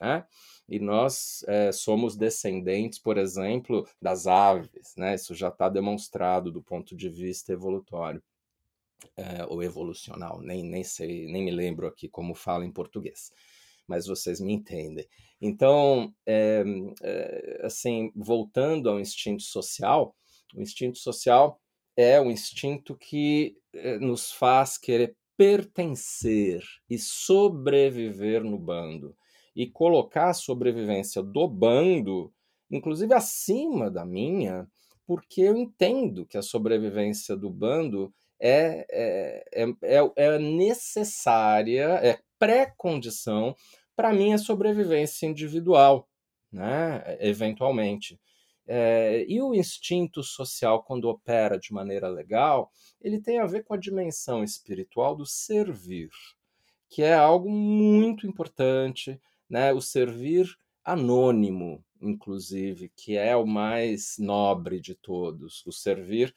Né? 0.00 0.26
E 0.68 0.78
nós 0.78 1.44
é, 1.46 1.72
somos 1.72 2.16
descendentes, 2.16 2.98
por 2.98 3.18
exemplo, 3.18 3.86
das 4.00 4.26
aves, 4.26 4.94
né? 4.96 5.14
Isso 5.14 5.34
já 5.34 5.48
está 5.48 5.68
demonstrado 5.68 6.50
do 6.50 6.62
ponto 6.62 6.96
de 6.96 7.08
vista 7.08 7.52
evolutório 7.52 8.22
é, 9.16 9.44
ou 9.46 9.62
evolucional, 9.62 10.40
nem, 10.40 10.62
nem 10.62 10.84
sei, 10.84 11.26
nem 11.26 11.44
me 11.44 11.50
lembro 11.50 11.86
aqui 11.86 12.08
como 12.08 12.34
fala 12.34 12.64
em 12.64 12.72
português, 12.72 13.32
mas 13.90 14.06
vocês 14.06 14.40
me 14.40 14.52
entendem. 14.52 15.04
Então, 15.42 16.14
é, 16.24 16.62
assim, 17.64 18.12
voltando 18.14 18.88
ao 18.88 19.00
instinto 19.00 19.42
social, 19.42 20.14
o 20.54 20.62
instinto 20.62 20.96
social 20.98 21.60
é 21.96 22.20
um 22.20 22.30
instinto 22.30 22.96
que 22.96 23.56
nos 24.00 24.30
faz 24.30 24.78
querer 24.78 25.16
pertencer 25.36 26.62
e 26.88 26.98
sobreviver 26.98 28.44
no 28.44 28.58
bando 28.58 29.16
e 29.56 29.66
colocar 29.66 30.30
a 30.30 30.34
sobrevivência 30.34 31.20
do 31.20 31.48
bando, 31.48 32.32
inclusive 32.70 33.12
acima 33.12 33.90
da 33.90 34.04
minha, 34.04 34.68
porque 35.04 35.40
eu 35.40 35.56
entendo 35.56 36.24
que 36.24 36.38
a 36.38 36.42
sobrevivência 36.42 37.36
do 37.36 37.50
bando 37.50 38.14
é, 38.40 38.86
é, 39.52 39.64
é, 39.82 40.12
é 40.16 40.38
necessária, 40.38 41.98
é 42.02 42.18
pré-condição 42.38 43.54
para 43.96 44.12
minha 44.12 44.38
sobrevivência 44.38 45.26
individual, 45.26 46.08
né? 46.52 47.02
eventualmente. 47.20 48.20
É, 48.66 49.24
e 49.28 49.42
o 49.42 49.54
instinto 49.54 50.22
social, 50.22 50.82
quando 50.84 51.08
opera 51.08 51.58
de 51.58 51.72
maneira 51.72 52.08
legal, 52.08 52.70
ele 53.00 53.20
tem 53.20 53.38
a 53.38 53.46
ver 53.46 53.64
com 53.64 53.74
a 53.74 53.78
dimensão 53.78 54.44
espiritual 54.44 55.16
do 55.16 55.26
servir, 55.26 56.10
que 56.88 57.02
é 57.02 57.14
algo 57.14 57.50
muito 57.50 58.26
importante 58.26 59.20
né, 59.48 59.72
o 59.72 59.80
servir 59.80 60.56
anônimo, 60.84 61.84
inclusive, 62.00 62.90
que 62.96 63.16
é 63.16 63.36
o 63.36 63.46
mais 63.46 64.16
nobre 64.18 64.80
de 64.80 64.94
todos, 64.94 65.64
o 65.66 65.72
servir 65.72 66.34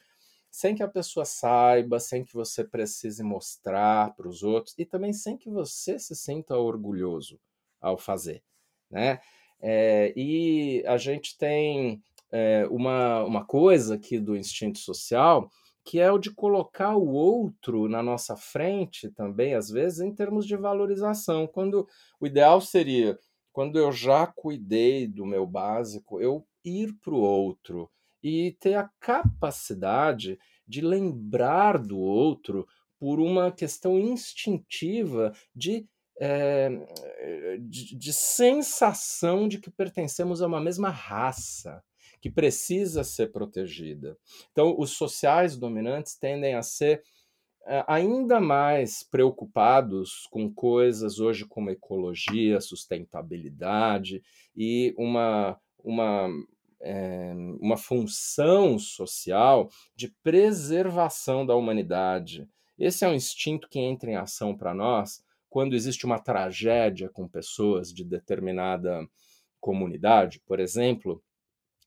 sem 0.53 0.75
que 0.75 0.83
a 0.83 0.88
pessoa 0.88 1.25
saiba, 1.25 2.00
sem 2.00 2.24
que 2.24 2.36
você 2.36 2.63
precise 2.63 3.24
mostrar 3.24 4.13
para 4.13 4.27
os 4.27 4.43
outros 4.43 4.75
e 4.77 4.86
também 4.86 5.12
sem 5.12 5.36
que 5.36 5.50
você 5.50 5.98
se 5.98 6.15
sinta 6.15 6.55
orgulhoso 6.55 7.39
ao 7.81 7.98
fazer, 7.98 8.43
né? 8.88 9.19
É, 9.60 10.13
e 10.15 10.83
a 10.86 10.95
gente 10.95 11.36
tem 11.39 12.03
é, 12.31 12.67
uma, 12.69 13.24
uma 13.24 13.43
coisa 13.43 13.95
aqui 13.95 14.19
do 14.19 14.38
instinto 14.38 14.77
social 14.77 15.50
que 15.83 16.00
é 16.00 16.12
o 16.12 16.19
de 16.19 16.31
colocar 16.31 16.95
o 16.95 17.10
outro 17.10 17.89
na 17.89 18.03
nossa 18.03 18.38
frente 18.38 19.10
também, 19.10 19.55
às 19.55 19.69
vezes, 19.69 20.00
em 20.01 20.13
termos 20.13 20.45
de 20.45 20.55
valorização. 20.55 21.45
Quando 21.48 21.88
o 22.22 22.27
ideal 22.27 22.62
seria, 22.62 23.19
quando 23.51 23.77
eu 23.77 23.91
já 23.91 24.25
cuidei 24.27 25.07
do 25.07 25.25
meu 25.25 25.45
básico, 25.45 26.22
eu 26.22 26.45
ir 26.63 26.93
para 27.03 27.13
o 27.13 27.19
outro 27.19 27.89
e 28.24 28.56
ter 28.60 28.75
a 28.75 28.89
capacidade 29.00 30.39
de 30.65 30.82
lembrar 30.82 31.77
do 31.77 32.00
outro 32.00 32.65
por 32.98 33.20
uma 33.20 33.51
questão 33.51 34.00
instintiva 34.00 35.34
de, 35.53 35.86
é, 36.18 36.70
de, 37.60 37.98
de 37.98 38.13
sensação 38.13 39.48
de 39.48 39.60
que 39.60 39.70
pertencemos 39.70 40.42
a 40.42 40.48
uma 40.48 40.62
mesma 40.62 40.89
raça 40.89 41.84
que 42.22 42.30
precisa 42.30 43.03
ser 43.03 43.34
protegida. 43.34 44.18
Então, 44.53 44.74
os 44.80 44.92
sociais 44.92 45.58
dominantes 45.58 46.15
tendem 46.15 46.56
a 46.56 46.63
ser 46.63 47.03
eh, 47.65 47.84
ainda 47.86 48.39
mais 48.39 49.03
preocupados 49.03 50.27
com 50.32 50.50
coisas 50.53 51.20
hoje 51.20 51.46
como 51.46 51.70
ecologia, 51.70 52.62
sustentabilidade 52.62 54.22
e 54.56 54.94
uma, 54.98 55.60
uma, 55.84 56.30
é, 56.83 57.33
uma 57.59 57.77
função 57.77 58.77
social 58.77 59.69
de 59.95 60.09
preservação 60.21 61.45
da 61.45 61.55
humanidade. 61.55 62.47
Esse 62.77 63.05
é 63.05 63.07
um 63.07 63.13
instinto 63.13 63.69
que 63.69 63.79
entra 63.79 64.11
em 64.11 64.15
ação 64.15 64.55
para 64.55 64.73
nós 64.73 65.23
quando 65.49 65.75
existe 65.75 66.05
uma 66.05 66.19
tragédia 66.19 67.09
com 67.09 67.27
pessoas 67.27 67.93
de 67.93 68.03
determinada 68.03 69.07
comunidade, 69.59 70.41
por 70.45 70.59
exemplo, 70.59 71.23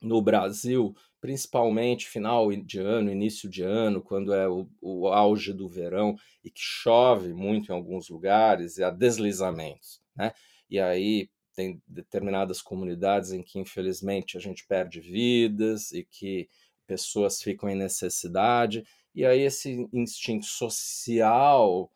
no 0.01 0.23
Brasil, 0.23 0.95
principalmente 1.21 2.07
final 2.07 2.51
de 2.53 2.79
ano, 2.79 3.11
início 3.11 3.51
de 3.51 3.63
ano, 3.63 4.01
quando 4.01 4.33
é 4.33 4.49
o, 4.49 4.69
o, 4.81 5.09
auge 5.09 5.53
do 5.53 5.69
verão 5.69 6.17
e 6.45 6.51
que 6.51 6.61
chove 6.61 7.35
muito 7.35 7.71
em 7.71 7.75
alguns 7.75 8.09
lugares, 8.09 8.79
e 8.79 8.85
há 8.85 8.91
deslizamentos, 8.91 10.01
né? 10.15 10.33
E 10.71 10.79
aí 10.79 11.29
tem 11.57 11.83
determinadas 11.89 12.61
comunidades 12.61 13.33
em 13.33 13.43
que, 13.43 13.59
infelizmente, 13.59 14.37
a 14.37 14.41
gente 14.41 14.67
perde 14.67 15.01
vidas 15.01 15.91
e 15.91 16.05
que 16.05 16.49
pessoas 16.87 17.43
ficam 17.43 17.69
em 17.69 17.75
necessidade, 17.75 18.85
e 19.15 19.25
aí 19.25 19.41
esse 19.41 19.89
instinto 19.93 20.45
social 20.45 21.91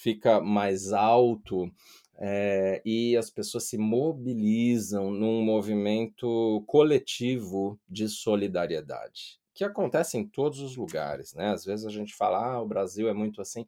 fica 0.00 0.40
mais 0.40 0.92
alto 0.92 1.70
é, 2.16 2.80
e 2.84 3.16
as 3.16 3.28
pessoas 3.28 3.64
se 3.64 3.76
mobilizam 3.76 5.10
num 5.10 5.42
movimento 5.42 6.62
coletivo 6.66 7.78
de 7.88 8.08
solidariedade, 8.08 9.40
que 9.52 9.64
acontece 9.64 10.16
em 10.16 10.26
todos 10.26 10.60
os 10.60 10.76
lugares. 10.76 11.34
Né? 11.34 11.50
Às 11.50 11.64
vezes 11.64 11.84
a 11.84 11.90
gente 11.90 12.14
fala, 12.14 12.38
ah, 12.38 12.62
o 12.62 12.68
Brasil 12.68 13.08
é 13.08 13.12
muito 13.12 13.40
assim, 13.42 13.66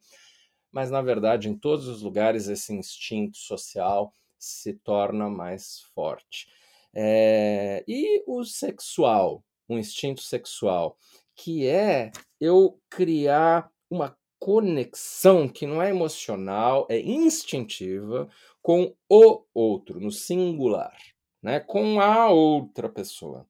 mas 0.71 0.89
na 0.89 1.01
verdade, 1.01 1.49
em 1.49 1.57
todos 1.57 1.87
os 1.87 2.01
lugares, 2.01 2.47
esse 2.47 2.73
instinto 2.73 3.37
social 3.37 4.13
se 4.39 4.73
torna 4.73 5.29
mais 5.29 5.81
forte. 5.93 6.47
É, 6.93 7.83
e 7.87 8.23
o 8.27 8.43
sexual, 8.43 9.43
o 9.67 9.77
instinto 9.77 10.21
sexual, 10.21 10.97
que 11.35 11.67
é 11.67 12.11
eu 12.39 12.79
criar 12.89 13.69
uma 13.89 14.17
conexão 14.39 15.47
que 15.47 15.65
não 15.65 15.81
é 15.81 15.89
emocional, 15.89 16.87
é 16.89 16.99
instintiva 16.99 18.29
com 18.61 18.93
o 19.09 19.43
outro, 19.53 19.99
no 19.99 20.11
singular, 20.11 20.97
né? 21.41 21.59
com 21.59 21.99
a 21.99 22.29
outra 22.29 22.89
pessoa. 22.89 23.47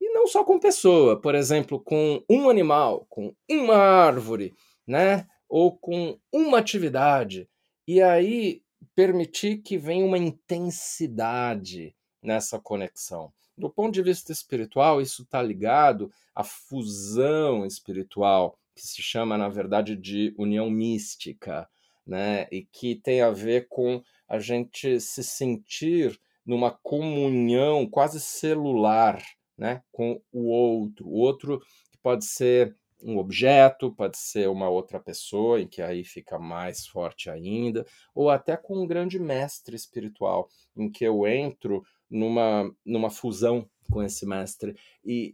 E 0.00 0.12
não 0.12 0.26
só 0.26 0.44
com 0.44 0.58
pessoa, 0.58 1.20
por 1.20 1.34
exemplo, 1.34 1.80
com 1.80 2.22
um 2.28 2.48
animal, 2.48 3.06
com 3.08 3.34
uma 3.48 3.76
árvore, 3.76 4.54
né? 4.86 5.26
ou 5.48 5.76
com 5.76 6.18
uma 6.32 6.58
atividade. 6.58 7.48
E 7.86 8.02
aí 8.02 8.62
permitir 8.94 9.58
que 9.58 9.76
venha 9.78 10.04
uma 10.04 10.18
intensidade 10.18 11.94
nessa 12.22 12.58
conexão. 12.58 13.32
Do 13.56 13.70
ponto 13.70 13.94
de 13.94 14.02
vista 14.02 14.32
espiritual, 14.32 15.00
isso 15.00 15.22
está 15.22 15.42
ligado 15.42 16.10
à 16.34 16.44
fusão 16.44 17.64
espiritual 17.64 18.58
que 18.74 18.86
se 18.86 19.02
chama, 19.02 19.38
na 19.38 19.48
verdade, 19.48 19.96
de 19.96 20.34
união 20.36 20.68
mística, 20.68 21.66
né? 22.06 22.46
E 22.52 22.62
que 22.62 22.94
tem 22.96 23.22
a 23.22 23.30
ver 23.30 23.66
com 23.68 24.02
a 24.28 24.38
gente 24.38 25.00
se 25.00 25.24
sentir 25.24 26.20
numa 26.44 26.70
comunhão 26.70 27.88
quase 27.88 28.20
celular, 28.20 29.22
né? 29.56 29.82
Com 29.90 30.20
o 30.30 30.48
outro. 30.50 31.08
O 31.08 31.14
outro 31.14 31.60
que 31.90 31.98
pode 32.02 32.26
ser 32.26 32.76
um 33.06 33.18
objeto, 33.18 33.94
pode 33.94 34.18
ser 34.18 34.48
uma 34.48 34.68
outra 34.68 34.98
pessoa, 34.98 35.60
em 35.60 35.68
que 35.68 35.80
aí 35.80 36.02
fica 36.02 36.40
mais 36.40 36.88
forte 36.88 37.30
ainda, 37.30 37.86
ou 38.12 38.28
até 38.28 38.56
com 38.56 38.82
um 38.82 38.86
grande 38.86 39.16
mestre 39.20 39.76
espiritual, 39.76 40.48
em 40.76 40.90
que 40.90 41.04
eu 41.04 41.24
entro 41.24 41.84
numa, 42.10 42.68
numa 42.84 43.08
fusão 43.08 43.70
com 43.92 44.02
esse 44.02 44.26
mestre 44.26 44.76
e 45.04 45.32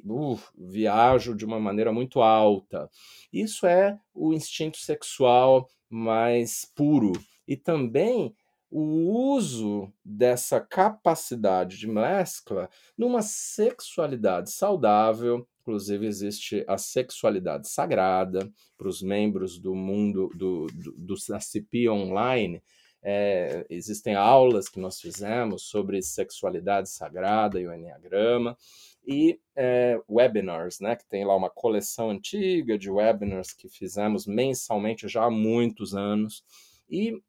viajo 0.54 1.34
de 1.34 1.46
uma 1.46 1.58
maneira 1.58 1.90
muito 1.90 2.20
alta. 2.20 2.90
Isso 3.32 3.66
é 3.66 3.98
o 4.12 4.34
instinto 4.34 4.76
sexual 4.76 5.66
mais 5.88 6.70
puro 6.74 7.12
e 7.48 7.56
também 7.56 8.34
o 8.70 9.34
uso 9.34 9.92
dessa 10.04 10.60
capacidade 10.60 11.78
de 11.78 11.86
mescla 11.86 12.68
numa 12.96 13.22
sexualidade 13.22 14.50
saudável. 14.50 15.46
Inclusive, 15.62 16.06
existe 16.06 16.64
a 16.68 16.76
sexualidade 16.76 17.68
sagrada 17.68 18.50
para 18.76 18.88
os 18.88 19.00
membros 19.00 19.58
do 19.58 19.74
mundo 19.74 20.28
do, 20.34 20.66
do, 20.66 20.92
do 20.96 21.16
CP 21.16 21.88
Online 21.88 22.62
é, 23.02 23.66
existem 23.68 24.14
aulas 24.14 24.68
que 24.68 24.78
nós 24.78 25.00
fizemos 25.00 25.64
sobre 25.64 26.00
sexualidade 26.00 26.88
sagrada 26.88 27.60
e 27.60 27.66
o 27.66 27.74
Enneagrama, 27.74 28.56
e 29.04 29.40
é, 29.56 30.00
webinars, 30.08 30.78
né, 30.78 30.94
que 30.94 31.04
tem 31.06 31.24
lá 31.24 31.34
uma 31.34 31.50
coleção 31.50 32.10
antiga 32.10 32.78
de 32.78 32.88
webinars 32.88 33.52
que 33.52 33.68
fizemos 33.68 34.26
mensalmente 34.26 35.08
já 35.08 35.24
há 35.24 35.30
muitos 35.30 35.94
anos. 35.96 36.44
E 36.88 37.20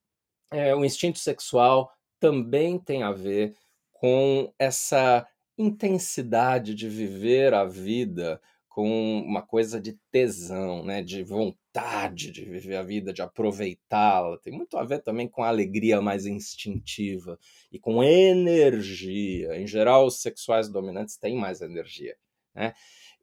é, 0.52 0.76
o 0.76 0.86
instinto 0.86 1.18
sexual 1.18 1.92
também 2.20 2.78
tem 2.78 3.02
a 3.02 3.12
ver 3.12 3.56
com 3.92 4.54
essa 4.60 5.28
intensidade 5.58 6.74
de 6.74 6.90
viver 6.90 7.54
a 7.54 7.66
vida 7.66 8.42
com 8.74 9.20
uma 9.20 9.44
coisa 9.44 9.80
de 9.80 9.94
tesão, 10.12 10.84
né, 10.84 11.04
de 11.04 11.24
vontade 11.24 12.32
de 12.32 12.44
viver 12.44 12.76
a 12.76 12.82
vida, 12.82 13.14
de 13.14 13.22
aproveitá-la. 13.22 14.40
Tem 14.40 14.52
muito 14.52 14.78
a 14.78 14.84
ver 14.84 15.04
também 15.04 15.28
com 15.28 15.44
a 15.44 15.48
alegria 15.48 16.02
mais 16.02 16.26
instintiva 16.26 17.38
e 17.72 17.78
com 17.78 18.04
energia. 18.04 19.56
Em 19.60 19.68
geral, 19.68 20.08
os 20.08 20.22
sexuais 20.22 20.70
dominantes 20.70 21.18
têm 21.18 21.36
mais 21.36 21.62
energia, 21.62 22.16
né? 22.56 22.74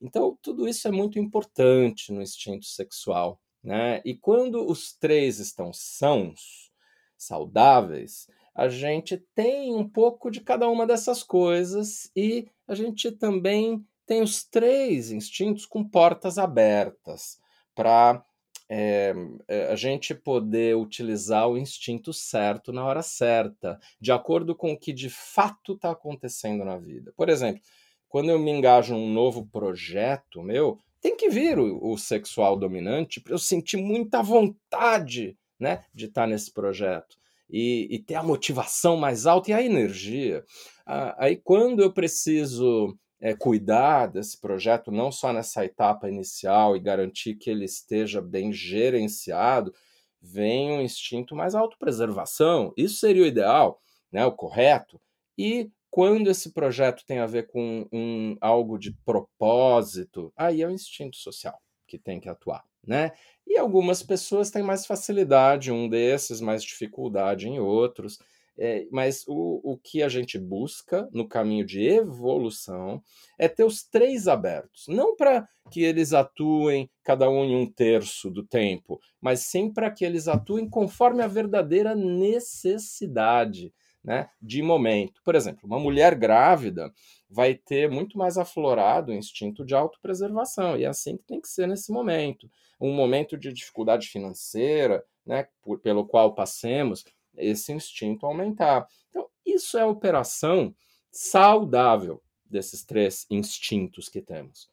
Então, 0.01 0.39
tudo 0.41 0.69
isso 0.69 0.87
é 0.87 0.91
muito 0.91 1.19
importante 1.19 2.13
no 2.13 2.23
instinto 2.23 2.67
sexual, 2.67 3.41
né? 3.63 4.01
E 4.05 4.17
quando 4.17 4.65
os 4.65 4.93
três 4.93 5.41
estão 5.41 5.73
sãos, 5.73 6.71
saudáveis, 7.19 8.27
a 8.55 8.69
gente 8.69 9.17
tem 9.35 9.75
um 9.75 9.89
pouco 9.89 10.31
de 10.31 10.41
cada 10.41 10.69
uma 10.69 10.87
dessas 10.87 11.23
coisas 11.23 12.11
e 12.15 12.49
a 12.67 12.75
gente 12.75 13.11
também 13.13 13.85
tem 14.07 14.23
os 14.23 14.45
três 14.45 15.11
instintos 15.11 15.65
com 15.65 15.85
portas 15.85 16.37
abertas 16.37 17.39
para 17.75 18.25
é, 18.69 19.15
eh, 19.49 19.73
a 19.73 19.77
gente 19.77 20.15
poder 20.15 20.77
utilizar 20.77 21.49
o 21.49 21.59
instinto 21.59 22.13
certo 22.13 22.73
na 22.73 22.85
hora 22.85 23.03
certa, 23.03 23.79
de 24.01 24.13
acordo 24.13 24.55
com 24.55 24.73
o 24.73 24.79
que 24.79 24.93
de 24.93 25.09
fato 25.11 25.75
está 25.75 25.91
acontecendo 25.91 26.65
na 26.65 26.77
vida. 26.77 27.13
Por 27.17 27.29
exemplo, 27.29 27.63
quando 28.09 28.31
eu 28.31 28.39
me 28.39 28.51
engajo 28.51 28.95
num 28.95 29.13
novo 29.13 29.47
projeto 29.47 30.43
meu, 30.43 30.79
tem 31.01 31.17
que 31.17 31.29
vir 31.29 31.59
o, 31.59 31.93
o 31.93 31.97
sexual 31.97 32.57
dominante 32.57 33.21
para 33.21 33.33
eu 33.33 33.39
sentir 33.39 33.77
muita 33.77 34.23
vontade 34.23 35.37
né, 35.59 35.85
de 35.95 36.07
estar 36.07 36.23
tá 36.23 36.27
nesse 36.27 36.53
projeto. 36.53 37.20
E, 37.53 37.89
e, 37.91 37.99
ter 37.99 38.15
a 38.15 38.23
motivação 38.23 38.97
mais 38.97 39.27
alta 39.27 39.51
e 39.51 39.55
a 39.55 39.63
energia. 39.63 40.45
Ah, 40.87 41.17
aí, 41.19 41.37
quando 41.37 41.83
eu 41.83 41.93
preciso 41.93 42.97
é, 43.21 43.35
cuidar 43.35 44.07
desse 44.07 44.41
projeto, 44.41 44.91
não 44.91 45.13
só 45.13 45.33
nessa 45.33 45.65
etapa 45.65 46.09
inicial 46.09 46.77
e 46.77 46.81
garantir 46.81 47.35
que 47.35 47.51
ele 47.51 47.65
esteja 47.65 48.23
bem 48.23 48.53
gerenciado, 48.53 49.75
vem 50.21 50.73
um 50.73 50.83
instinto 50.83 51.35
mais 51.35 51.55
autopreservação. 51.55 52.73
Isso 52.77 52.97
seria 52.97 53.23
o 53.23 53.27
ideal, 53.27 53.81
né, 54.13 54.25
o 54.25 54.33
correto. 54.33 55.01
E 55.37 55.71
quando 55.91 56.31
esse 56.31 56.53
projeto 56.53 57.05
tem 57.05 57.19
a 57.19 57.27
ver 57.27 57.49
com 57.49 57.87
um, 57.93 58.37
algo 58.41 58.79
de 58.79 58.93
propósito, 59.05 60.33
aí 60.37 60.63
é 60.63 60.67
o 60.67 60.71
instinto 60.71 61.17
social 61.17 61.59
que 61.87 61.99
tem 61.99 62.21
que 62.21 62.29
atuar. 62.29 62.70
Né? 62.87 63.13
E 63.47 63.59
algumas 63.59 64.03
pessoas 64.03 64.51
têm 64.51 64.63
mais 64.63 64.87
facilidade, 64.87 65.73
um 65.73 65.89
desses, 65.89 66.41
mais 66.41 66.63
dificuldade 66.63 67.49
em 67.49 67.59
outros. 67.59 68.19
É, 68.63 68.87
mas 68.91 69.25
o, 69.27 69.73
o 69.73 69.79
que 69.79 70.03
a 70.03 70.09
gente 70.09 70.39
busca 70.39 71.09
no 71.13 71.27
caminho 71.27 71.65
de 71.65 71.83
evolução 71.83 73.03
é 73.39 73.49
ter 73.49 73.65
os 73.65 73.83
três 73.83 74.29
abertos. 74.29 74.85
Não 74.87 75.17
para 75.17 75.49
que 75.71 75.83
eles 75.83 76.13
atuem 76.13 76.91
cada 77.03 77.31
um 77.31 77.43
em 77.43 77.57
um 77.57 77.71
terço 77.71 78.31
do 78.31 78.45
tempo, 78.45 79.01
mas 79.19 79.41
sim 79.47 79.73
para 79.73 79.91
que 79.91 80.05
eles 80.05 80.29
atuem 80.29 80.69
conforme 80.69 81.23
a 81.23 81.27
verdadeira 81.27 81.95
necessidade 81.95 83.73
né, 84.03 84.31
de 84.41 84.63
momento. 84.63 85.21
Por 85.25 85.35
exemplo, 85.35 85.61
uma 85.65 85.79
mulher 85.79 86.15
grávida 86.15 86.93
vai 87.29 87.55
ter 87.55 87.91
muito 87.91 88.19
mais 88.19 88.39
aflorado 88.39 89.13
o 89.13 89.15
instinto 89.15 89.65
de 89.65 89.75
autopreservação, 89.75 90.77
e 90.77 90.85
é 90.85 90.89
assim 90.89 91.17
que 91.17 91.25
tem 91.25 91.41
que 91.41 91.49
ser 91.49 91.67
nesse 91.69 91.93
momento. 91.93 92.51
Um 92.81 92.93
momento 92.93 93.37
de 93.37 93.53
dificuldade 93.53 94.09
financeira, 94.09 95.05
né, 95.25 95.47
por, 95.63 95.79
pelo 95.81 96.07
qual 96.07 96.35
passemos, 96.35 97.05
esse 97.37 97.73
instinto 97.73 98.27
aumentar. 98.27 98.87
Então, 99.11 99.29
isso 99.47 99.79
é 99.79 99.85
operação 99.85 100.75
saudável 101.11 102.23
desses 102.45 102.85
três 102.85 103.27
instintos 103.31 104.09
que 104.09 104.21
temos. 104.21 104.69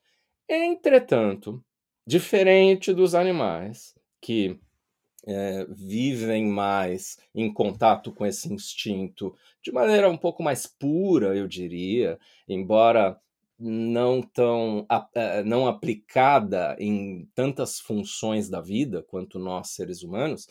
Entretanto, 0.50 1.64
diferente 2.06 2.94
dos 2.94 3.14
animais 3.14 3.94
que 4.22 4.60
é, 5.26 5.66
vivem 5.70 6.46
mais 6.46 7.18
em 7.34 7.52
contato 7.52 8.12
com 8.12 8.26
esse 8.26 8.52
instinto 8.52 9.36
de 9.62 9.72
maneira 9.72 10.10
um 10.10 10.18
pouco 10.18 10.42
mais 10.42 10.66
pura, 10.66 11.36
eu 11.36 11.48
diria, 11.48 12.18
embora 12.48 13.20
não 13.60 14.22
tão 14.22 14.86
é, 15.16 15.44
não 15.44 15.68
aplicada 15.68 16.76
em 16.80 17.28
tantas 17.34 17.80
funções 17.80 18.50
da 18.50 18.62
vida 18.62 19.04
quanto 19.04 19.40
nós 19.40 19.72
seres 19.72 20.04
humanos. 20.04 20.48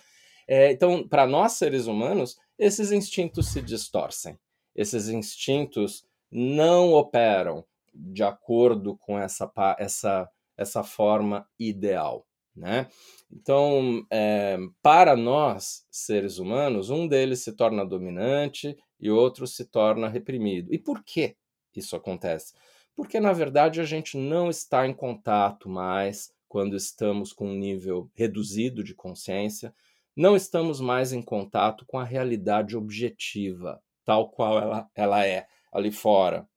É, 0.46 0.70
então, 0.70 1.06
para 1.06 1.26
nós 1.26 1.52
seres 1.52 1.86
humanos, 1.86 2.36
esses 2.58 2.92
instintos 2.92 3.48
se 3.48 3.62
distorcem. 3.62 4.38
Esses 4.74 5.08
instintos 5.08 6.04
não 6.30 6.92
operam 6.92 7.64
de 7.94 8.22
acordo 8.22 8.96
com 8.96 9.18
essa, 9.18 9.50
essa, 9.78 10.28
essa 10.56 10.82
forma 10.82 11.48
ideal. 11.58 12.26
Né? 12.56 12.88
Então, 13.30 14.06
é, 14.10 14.56
para 14.82 15.14
nós, 15.14 15.84
seres 15.90 16.38
humanos, 16.38 16.88
um 16.88 17.06
deles 17.06 17.40
se 17.40 17.52
torna 17.52 17.84
dominante 17.84 18.76
e 18.98 19.10
outro 19.10 19.46
se 19.46 19.66
torna 19.66 20.08
reprimido. 20.08 20.72
E 20.72 20.78
por 20.78 21.04
que 21.04 21.36
isso 21.74 21.94
acontece? 21.94 22.54
Porque, 22.94 23.20
na 23.20 23.32
verdade, 23.32 23.80
a 23.80 23.84
gente 23.84 24.16
não 24.16 24.48
está 24.48 24.86
em 24.86 24.94
contato 24.94 25.68
mais 25.68 26.32
quando 26.48 26.74
estamos 26.74 27.32
com 27.32 27.50
um 27.50 27.54
nível 27.54 28.10
reduzido 28.14 28.82
de 28.82 28.94
consciência, 28.94 29.74
não 30.16 30.34
estamos 30.34 30.80
mais 30.80 31.12
em 31.12 31.20
contato 31.20 31.84
com 31.86 31.98
a 31.98 32.04
realidade 32.04 32.74
objetiva, 32.74 33.82
tal 34.02 34.30
qual 34.30 34.58
ela, 34.58 34.88
ela 34.94 35.26
é 35.26 35.46
ali 35.70 35.92
fora. 35.92 36.48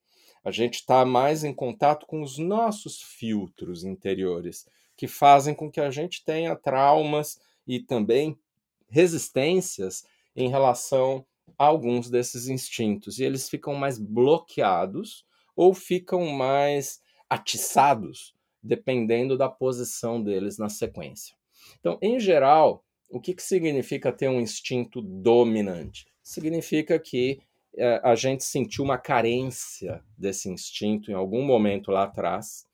A 0.46 0.52
gente 0.52 0.76
está 0.76 1.04
mais 1.04 1.44
em 1.44 1.54
contato 1.54 2.06
com 2.06 2.22
os 2.22 2.38
nossos 2.38 3.02
filtros 3.02 3.84
interiores 3.84 4.66
que 5.00 5.08
fazem 5.08 5.56
com 5.56 5.72
que 5.72 5.80
a 5.80 5.90
gente 5.90 6.26
tenha 6.26 6.58
traumas 6.58 7.40
e 7.66 7.80
também 7.80 8.38
resistências 8.90 10.04
em 10.36 10.50
relação 10.50 11.26
a 11.58 11.68
alguns 11.68 12.10
desses 12.10 12.50
instintos. 12.50 13.18
E 13.18 13.24
eles 13.24 13.48
ficam 13.50 13.74
mais 13.76 13.98
bloqueados 13.98 15.26
ou 15.56 15.74
ficam 15.74 16.28
mais 16.28 17.00
atiçados, 17.30 18.36
dependendo 18.62 19.38
da 19.38 19.48
posição 19.48 20.22
deles 20.22 20.58
na 20.58 20.68
sequência. 20.68 21.34
Então, 21.80 21.98
em 22.02 22.20
geral, 22.20 22.84
o 23.10 23.22
que, 23.22 23.34
que 23.34 23.42
significa 23.42 24.12
ter 24.12 24.28
um 24.28 24.42
instinto 24.42 25.02
dominante? 25.02 26.08
Significa 26.22 27.00
que 27.00 27.40
é, 27.78 28.02
a 28.04 28.16
gente 28.16 28.44
sentiu 28.44 28.84
uma 28.84 28.98
carência 28.98 30.04
desse 30.18 30.50
instinto 30.50 31.10
em 31.10 31.14
algum 31.14 31.46
momento 31.46 31.90
lá 31.90 32.04
atrás 32.04 32.68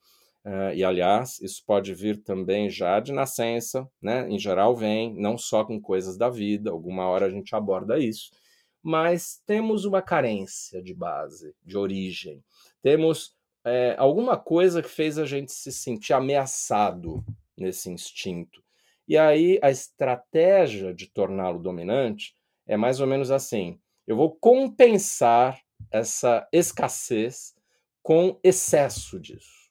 Uh, 0.46 0.76
e, 0.76 0.84
aliás, 0.84 1.42
isso 1.42 1.64
pode 1.66 1.92
vir 1.96 2.22
também 2.22 2.70
já 2.70 3.00
de 3.00 3.12
nascença, 3.12 3.90
né? 4.00 4.30
Em 4.30 4.38
geral, 4.38 4.76
vem 4.76 5.16
não 5.20 5.40
só 5.40 5.66
com 5.66 5.82
coisas 5.82 6.18
da 6.18 6.30
vida, 6.30 6.70
alguma 6.70 7.08
hora 7.08 7.26
a 7.26 7.32
gente 7.32 7.56
aborda 7.56 7.98
isso, 7.98 8.30
mas 8.80 9.42
temos 9.48 9.86
uma 9.86 10.04
carência 10.04 10.84
de 10.84 10.94
base, 10.94 11.56
de 11.64 11.76
origem. 11.76 12.44
Temos 12.84 13.36
é, 13.66 13.96
alguma 13.98 14.38
coisa 14.38 14.84
que 14.84 14.88
fez 14.88 15.18
a 15.18 15.26
gente 15.26 15.52
se 15.52 15.72
sentir 15.72 16.14
ameaçado 16.14 17.26
nesse 17.58 17.90
instinto. 17.90 18.64
E 19.08 19.18
aí 19.18 19.58
a 19.64 19.72
estratégia 19.72 20.94
de 20.94 21.08
torná-lo 21.08 21.58
dominante 21.58 22.36
é 22.68 22.78
mais 22.78 23.00
ou 23.02 23.08
menos 23.08 23.32
assim: 23.32 23.80
eu 24.06 24.16
vou 24.16 24.36
compensar 24.36 25.60
essa 25.92 26.48
escassez 26.52 27.56
com 28.04 28.40
excesso 28.44 29.20
disso. 29.20 29.65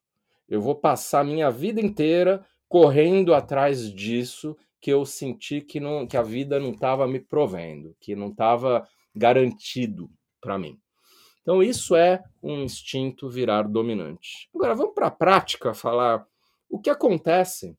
Eu 0.49 0.61
vou 0.61 0.75
passar 0.75 1.21
a 1.21 1.25
minha 1.25 1.51
vida 1.51 1.81
inteira 1.81 2.45
correndo 2.69 3.35
atrás 3.35 3.93
disso 3.93 4.57
que 4.81 4.93
eu 4.93 5.07
senti 5.07 5.61
que, 5.61 5.81
não, 5.81 6.07
que 6.07 6.17
a 6.17 6.23
vida 6.23 6.61
não 6.61 6.71
estava 6.71 7.07
me 7.07 7.19
provendo, 7.19 7.97
que 8.01 8.15
não 8.15 8.29
estava 8.29 8.87
garantido 9.15 10.11
para 10.41 10.59
mim. 10.59 10.79
Então, 11.41 11.63
isso 11.63 11.95
é 11.95 12.23
um 12.43 12.63
instinto 12.63 13.29
virar 13.29 13.69
dominante. 13.69 14.49
Agora, 14.55 14.75
vamos 14.75 14.95
para 14.95 15.07
a 15.07 15.11
prática 15.11 15.73
falar 15.73 16.27
o 16.69 16.79
que 16.79 16.91
acontece 16.91 17.77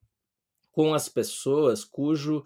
com 0.71 0.93
as 0.93 1.09
pessoas 1.09 1.83
cujo 1.83 2.43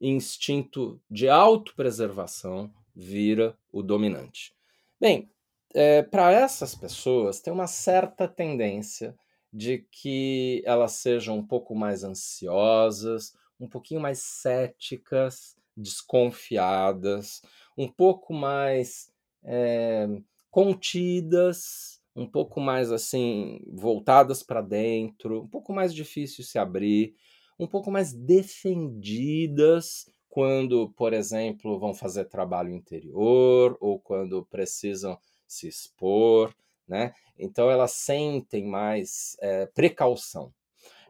instinto 0.00 1.00
de 1.10 1.28
autopreservação 1.28 2.72
vira 2.94 3.56
o 3.70 3.82
dominante. 3.82 4.52
Bem, 5.00 5.30
é, 5.74 6.02
para 6.02 6.30
essas 6.32 6.74
pessoas 6.74 7.40
tem 7.40 7.52
uma 7.52 7.66
certa 7.66 8.28
tendência 8.28 9.16
de 9.52 9.78
que 9.90 10.62
elas 10.64 10.92
sejam 10.92 11.38
um 11.38 11.46
pouco 11.46 11.74
mais 11.74 12.02
ansiosas, 12.04 13.34
um 13.60 13.68
pouquinho 13.68 14.00
mais 14.00 14.18
céticas, 14.20 15.56
desconfiadas, 15.76 17.42
um 17.76 17.88
pouco 17.88 18.32
mais 18.32 19.12
é, 19.44 20.08
contidas, 20.50 22.00
um 22.14 22.26
pouco 22.26 22.60
mais 22.60 22.90
assim 22.92 23.60
voltadas 23.68 24.42
para 24.42 24.60
dentro, 24.60 25.42
um 25.42 25.48
pouco 25.48 25.72
mais 25.72 25.94
difícil 25.94 26.44
se 26.44 26.58
abrir, 26.58 27.14
um 27.58 27.66
pouco 27.66 27.90
mais 27.90 28.12
defendidas 28.12 30.06
quando, 30.28 30.90
por 30.96 31.12
exemplo, 31.12 31.78
vão 31.78 31.92
fazer 31.92 32.24
trabalho 32.24 32.70
interior 32.70 33.76
ou 33.80 34.00
quando 34.00 34.46
precisam 34.46 35.18
se 35.46 35.68
expor 35.68 36.54
né? 36.86 37.14
Então 37.38 37.70
elas 37.70 37.92
sentem 37.92 38.64
mais 38.64 39.36
é, 39.40 39.66
precaução. 39.66 40.52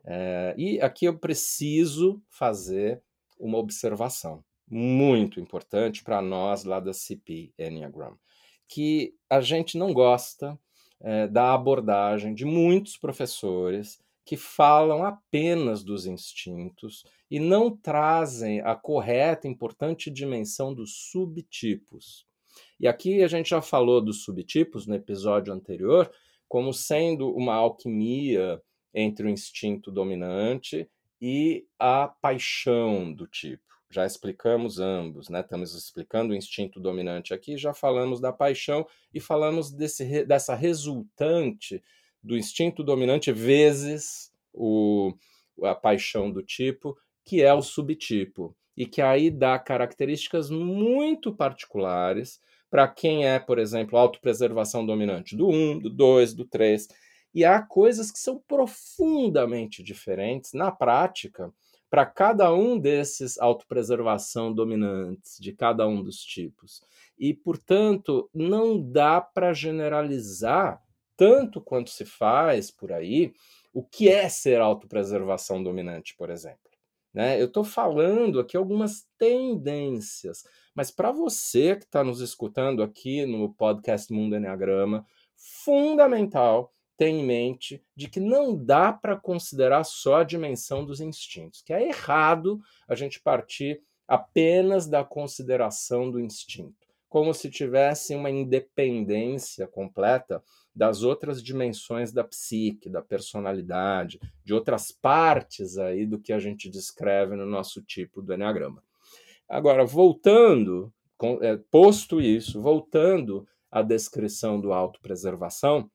É, 0.04 0.54
e 0.56 0.80
aqui 0.80 1.04
eu 1.04 1.18
preciso 1.18 2.20
fazer 2.28 3.02
uma 3.38 3.58
observação 3.58 4.44
muito 4.68 5.38
importante 5.38 6.02
para 6.02 6.22
nós 6.22 6.64
lá 6.64 6.80
da 6.80 6.92
CP 6.92 7.52
Enneagram, 7.58 8.16
que 8.66 9.14
a 9.28 9.40
gente 9.40 9.76
não 9.76 9.92
gosta 9.92 10.58
é, 11.00 11.26
da 11.26 11.52
abordagem 11.52 12.34
de 12.34 12.44
muitos 12.44 12.96
professores 12.96 14.00
que 14.24 14.36
falam 14.36 15.04
apenas 15.04 15.82
dos 15.82 16.06
instintos 16.06 17.04
e 17.30 17.38
não 17.40 17.76
trazem 17.76 18.60
a 18.60 18.74
correta, 18.74 19.48
importante 19.48 20.10
dimensão 20.10 20.72
dos 20.72 21.10
subtipos. 21.10 22.26
E 22.82 22.88
aqui 22.88 23.22
a 23.22 23.28
gente 23.28 23.50
já 23.50 23.62
falou 23.62 24.00
dos 24.00 24.24
subtipos 24.24 24.88
no 24.88 24.96
episódio 24.96 25.54
anterior, 25.54 26.10
como 26.48 26.72
sendo 26.72 27.32
uma 27.32 27.54
alquimia 27.54 28.60
entre 28.92 29.24
o 29.24 29.30
instinto 29.30 29.88
dominante 29.88 30.90
e 31.20 31.64
a 31.78 32.08
paixão 32.08 33.12
do 33.12 33.24
tipo. 33.28 33.62
Já 33.88 34.04
explicamos 34.04 34.80
ambos, 34.80 35.28
né? 35.28 35.42
Estamos 35.42 35.76
explicando 35.76 36.32
o 36.32 36.36
instinto 36.36 36.80
dominante 36.80 37.32
aqui, 37.32 37.56
já 37.56 37.72
falamos 37.72 38.20
da 38.20 38.32
paixão 38.32 38.84
e 39.14 39.20
falamos 39.20 39.70
desse, 39.70 40.24
dessa 40.24 40.56
resultante 40.56 41.80
do 42.20 42.36
instinto 42.36 42.82
dominante 42.82 43.30
vezes 43.30 44.32
o, 44.52 45.14
a 45.62 45.74
paixão 45.76 46.32
do 46.32 46.42
tipo, 46.42 46.98
que 47.24 47.42
é 47.42 47.54
o 47.54 47.62
subtipo, 47.62 48.56
e 48.76 48.86
que 48.86 49.00
aí 49.00 49.30
dá 49.30 49.56
características 49.56 50.50
muito 50.50 51.32
particulares 51.32 52.40
para 52.72 52.88
quem 52.88 53.26
é, 53.26 53.38
por 53.38 53.58
exemplo, 53.58 53.98
autopreservação 53.98 54.86
dominante 54.86 55.36
do 55.36 55.46
1, 55.46 55.78
do 55.78 55.90
2, 55.90 56.32
do 56.32 56.46
3. 56.46 56.88
E 57.34 57.44
há 57.44 57.60
coisas 57.60 58.10
que 58.10 58.18
são 58.18 58.42
profundamente 58.48 59.82
diferentes 59.82 60.54
na 60.54 60.72
prática 60.72 61.52
para 61.90 62.06
cada 62.06 62.50
um 62.50 62.78
desses 62.78 63.38
autopreservação 63.38 64.50
dominantes, 64.50 65.36
de 65.38 65.52
cada 65.52 65.86
um 65.86 66.02
dos 66.02 66.16
tipos. 66.24 66.82
E, 67.18 67.34
portanto, 67.34 68.30
não 68.32 68.80
dá 68.80 69.20
para 69.20 69.52
generalizar, 69.52 70.82
tanto 71.14 71.60
quanto 71.60 71.90
se 71.90 72.06
faz 72.06 72.70
por 72.70 72.90
aí, 72.90 73.34
o 73.70 73.82
que 73.82 74.08
é 74.08 74.30
ser 74.30 74.62
autopreservação 74.62 75.62
dominante, 75.62 76.16
por 76.16 76.30
exemplo. 76.30 76.61
Né? 77.12 77.40
Eu 77.40 77.46
estou 77.46 77.64
falando 77.64 78.40
aqui 78.40 78.56
algumas 78.56 79.06
tendências, 79.18 80.44
mas 80.74 80.90
para 80.90 81.12
você 81.12 81.76
que 81.76 81.84
está 81.84 82.02
nos 82.02 82.20
escutando 82.20 82.82
aqui 82.82 83.26
no 83.26 83.52
podcast 83.52 84.12
Mundo 84.12 84.36
Enneagrama, 84.36 85.04
fundamental 85.36 86.72
ter 86.96 87.08
em 87.08 87.24
mente 87.24 87.84
de 87.96 88.08
que 88.08 88.20
não 88.20 88.56
dá 88.56 88.92
para 88.92 89.16
considerar 89.16 89.84
só 89.84 90.16
a 90.16 90.24
dimensão 90.24 90.84
dos 90.84 91.00
instintos, 91.00 91.62
que 91.62 91.72
é 91.72 91.88
errado 91.88 92.60
a 92.88 92.94
gente 92.94 93.20
partir 93.20 93.82
apenas 94.06 94.86
da 94.86 95.04
consideração 95.04 96.10
do 96.10 96.20
instinto, 96.20 96.81
como 97.12 97.34
se 97.34 97.50
tivesse 97.50 98.14
uma 98.14 98.30
independência 98.30 99.66
completa 99.66 100.42
das 100.74 101.02
outras 101.02 101.42
dimensões 101.42 102.10
da 102.10 102.24
psique, 102.24 102.88
da 102.88 103.02
personalidade, 103.02 104.18
de 104.42 104.54
outras 104.54 104.90
partes 104.90 105.76
aí 105.76 106.06
do 106.06 106.18
que 106.18 106.32
a 106.32 106.38
gente 106.38 106.70
descreve 106.70 107.36
no 107.36 107.44
nosso 107.44 107.82
tipo 107.82 108.22
do 108.22 108.32
Enneagrama. 108.32 108.82
Agora, 109.46 109.84
voltando, 109.84 110.90
é, 111.42 111.58
posto 111.70 112.18
isso, 112.18 112.62
voltando 112.62 113.46
à 113.70 113.82
descrição 113.82 114.58
do 114.58 114.72
autopreservação, 114.72 115.90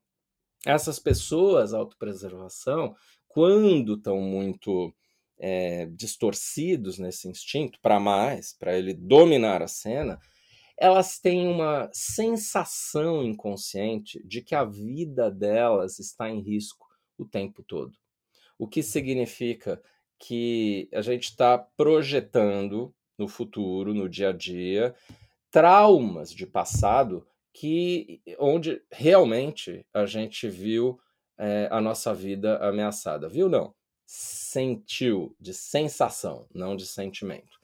essas 0.67 0.99
pessoas, 0.99 1.73
autopreservação, 1.73 2.95
quando 3.27 3.95
estão 3.95 4.21
muito 4.21 4.93
é, 5.39 5.87
distorcidos 5.87 6.99
nesse 6.99 7.27
instinto, 7.27 7.79
para 7.81 7.99
mais, 7.99 8.53
para 8.53 8.77
ele 8.77 8.93
dominar 8.93 9.63
a 9.63 9.67
cena, 9.67 10.19
elas 10.77 11.19
têm 11.19 11.47
uma 11.47 11.89
sensação 11.91 13.23
inconsciente 13.23 14.21
de 14.25 14.41
que 14.41 14.53
a 14.53 14.63
vida 14.63 15.31
delas 15.31 15.97
está 15.99 16.29
em 16.29 16.39
risco 16.39 16.85
o 17.17 17.25
tempo 17.25 17.63
todo. 17.63 17.97
O 18.59 18.67
que 18.67 18.83
significa 18.83 19.81
que 20.19 20.87
a 20.93 21.01
gente 21.01 21.25
está 21.25 21.57
projetando 21.57 22.93
no 23.17 23.27
futuro, 23.27 23.93
no 23.93 24.07
dia 24.07 24.29
a 24.29 24.33
dia, 24.33 24.95
traumas 25.49 26.31
de 26.31 26.45
passado 26.45 27.27
que 27.51 28.21
onde 28.37 28.81
realmente 28.91 29.83
a 29.91 30.05
gente 30.05 30.47
viu 30.47 30.99
é, 31.39 31.67
a 31.71 31.81
nossa 31.81 32.13
vida 32.13 32.57
ameaçada. 32.57 33.27
Viu 33.27 33.49
não? 33.49 33.73
Sentiu 34.05 35.35
de 35.39 35.53
sensação, 35.53 36.47
não 36.53 36.75
de 36.75 36.85
sentimento. 36.85 37.57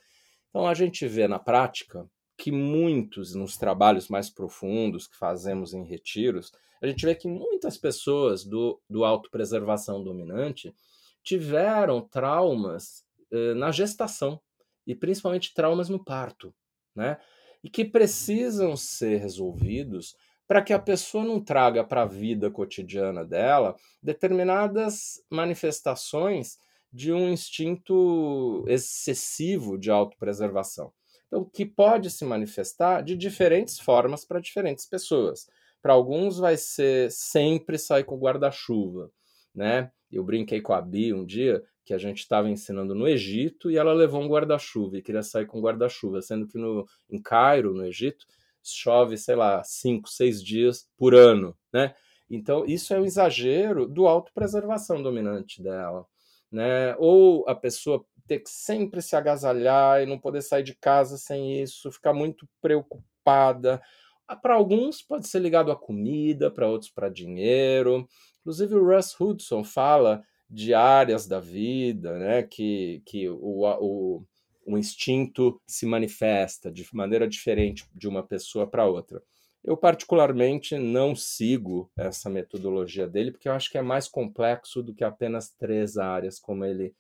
Então 0.50 0.68
a 0.68 0.74
gente 0.74 1.08
vê 1.08 1.28
na 1.28 1.38
prática 1.38 2.10
que 2.38 2.52
muitos, 2.52 3.36
nos 3.36 3.58
trabalhos 3.58 4.08
mais 4.08 4.30
profundos 4.30 5.08
que 5.08 5.18
fazemos 5.18 5.74
em 5.74 5.84
retiros, 5.84 6.52
a 6.82 6.88
gente 6.88 7.06
vê 7.06 7.16
que 7.16 7.28
muitas 7.28 7.78
pessoas 7.78 8.44
do, 8.44 8.82
do 8.90 9.06
autopreservação 9.06 10.04
dominante 10.04 10.76
tiveram 11.24 12.02
traumas 12.02 13.06
eh, 13.32 13.54
na 13.54 13.72
gestação 13.72 14.40
e 14.86 14.94
principalmente 14.94 15.54
traumas 15.54 15.88
no 15.88 16.04
parto, 16.04 16.54
né? 16.94 17.18
E 17.64 17.70
que 17.70 17.86
precisam 17.86 18.76
ser 18.76 19.22
resolvidos 19.22 20.16
para 20.46 20.62
que 20.62 20.74
a 20.74 20.80
pessoa 20.80 21.24
não 21.24 21.40
traga 21.40 21.84
para 21.84 22.02
a 22.02 22.06
vida 22.06 22.52
cotidiana 22.52 23.24
dela 23.24 23.76
determinadas 24.02 25.24
manifestações 25.30 26.58
de 26.92 27.14
um 27.14 27.30
instinto 27.30 28.66
excessivo 28.68 29.78
de 29.78 29.90
autopreservação. 29.90 30.94
Então, 31.34 31.44
que 31.44 31.66
pode 31.66 32.12
se 32.12 32.24
manifestar 32.24 33.02
de 33.02 33.18
diferentes 33.18 33.80
formas 33.80 34.24
para 34.24 34.40
diferentes 34.40 34.86
pessoas. 34.86 35.50
Para 35.82 35.94
alguns 35.94 36.38
vai 36.38 36.56
ser 36.56 37.10
sempre 37.10 37.80
sair 37.80 38.04
com 38.04 38.20
guarda-chuva, 38.20 39.10
né? 39.54 39.92
Eu 40.12 40.24
brinquei 40.24 40.62
com 40.62 40.74
a 40.74 40.80
Bia 40.80 41.16
um 41.16 41.26
dia 41.26 41.64
que 41.84 41.92
a 41.92 41.98
gente 41.98 42.20
estava 42.20 42.52
ensinando 42.52 42.94
no 42.94 43.08
Egito 43.08 43.72
e 43.72 43.78
ela 43.78 43.94
levou 43.94 44.22
um 44.22 44.28
guarda-chuva 44.28 45.00
e 45.00 45.02
queria 45.02 45.24
sair 45.24 45.48
com 45.48 45.60
guarda-chuva, 45.60 46.22
sendo 46.22 46.48
que 46.48 46.60
no, 46.60 46.86
em 47.10 47.20
Cairo, 47.20 47.74
no 47.74 47.84
Egito, 47.84 48.28
chove, 48.62 49.18
sei 49.18 49.36
lá, 49.36 49.64
cinco, 49.64 50.10
seis 50.10 50.42
dias 50.42 50.88
por 50.96 51.16
ano, 51.16 51.58
né? 51.74 51.96
Então, 52.30 52.64
isso 52.64 52.94
é 52.94 53.00
um 53.00 53.06
exagero 53.06 53.88
do 53.88 54.08
autopreservação 54.08 55.02
dominante 55.02 55.64
dela, 55.64 56.06
né? 56.52 56.96
Ou 57.00 57.44
a 57.50 57.56
pessoa 57.56 58.06
ter 58.28 58.40
que 58.40 58.50
sempre 58.50 59.02
se 59.02 59.16
agasalhar 59.16 60.02
e 60.02 60.06
não 60.06 60.18
poder 60.18 60.42
sair 60.42 60.64
de 60.64 60.76
casa 60.76 61.18
sem 61.18 61.62
isso, 61.62 61.92
ficar 61.92 62.14
muito 62.14 62.48
preocupada. 62.62 63.82
Ah, 64.28 64.36
para 64.36 64.56
alguns 64.56 65.02
pode 65.02 65.28
ser 65.28 65.40
ligado 65.40 65.72
à 65.72 65.76
comida, 65.76 66.50
para 66.50 66.68
outros 66.68 66.92
para 66.92 67.10
dinheiro. 67.10 68.08
Inclusive 68.42 68.76
o 68.76 68.86
Russ 68.86 69.20
Hudson 69.20 69.64
fala 69.64 70.24
de 70.50 70.74
áreas 70.74 71.28
da 71.28 71.40
vida, 71.40 72.18
né, 72.18 72.44
que, 72.44 73.02
que 73.06 73.28
o, 73.28 73.64
o, 73.64 74.26
o 74.66 74.78
instinto 74.78 75.60
se 75.66 75.86
manifesta 75.86 76.72
de 76.72 76.88
maneira 76.94 77.28
diferente 77.28 77.88
de 77.94 78.08
uma 78.08 78.24
pessoa 78.24 78.68
para 78.68 78.86
outra. 78.86 79.22
Eu, 79.64 79.78
particularmente, 79.78 80.78
não 80.78 81.16
sigo 81.16 81.90
essa 81.98 82.30
metodologia 82.30 83.08
dele, 83.08 83.32
porque 83.32 83.48
eu 83.48 83.54
acho 83.54 83.72
que 83.72 83.78
é 83.78 83.82
mais 83.82 84.10
complexo 84.10 84.84
do 84.84 84.94
que 84.94 85.06
apenas 85.06 85.50
três 85.52 85.98
áreas, 85.98 86.38
como 86.38 86.66
ele 86.66 86.94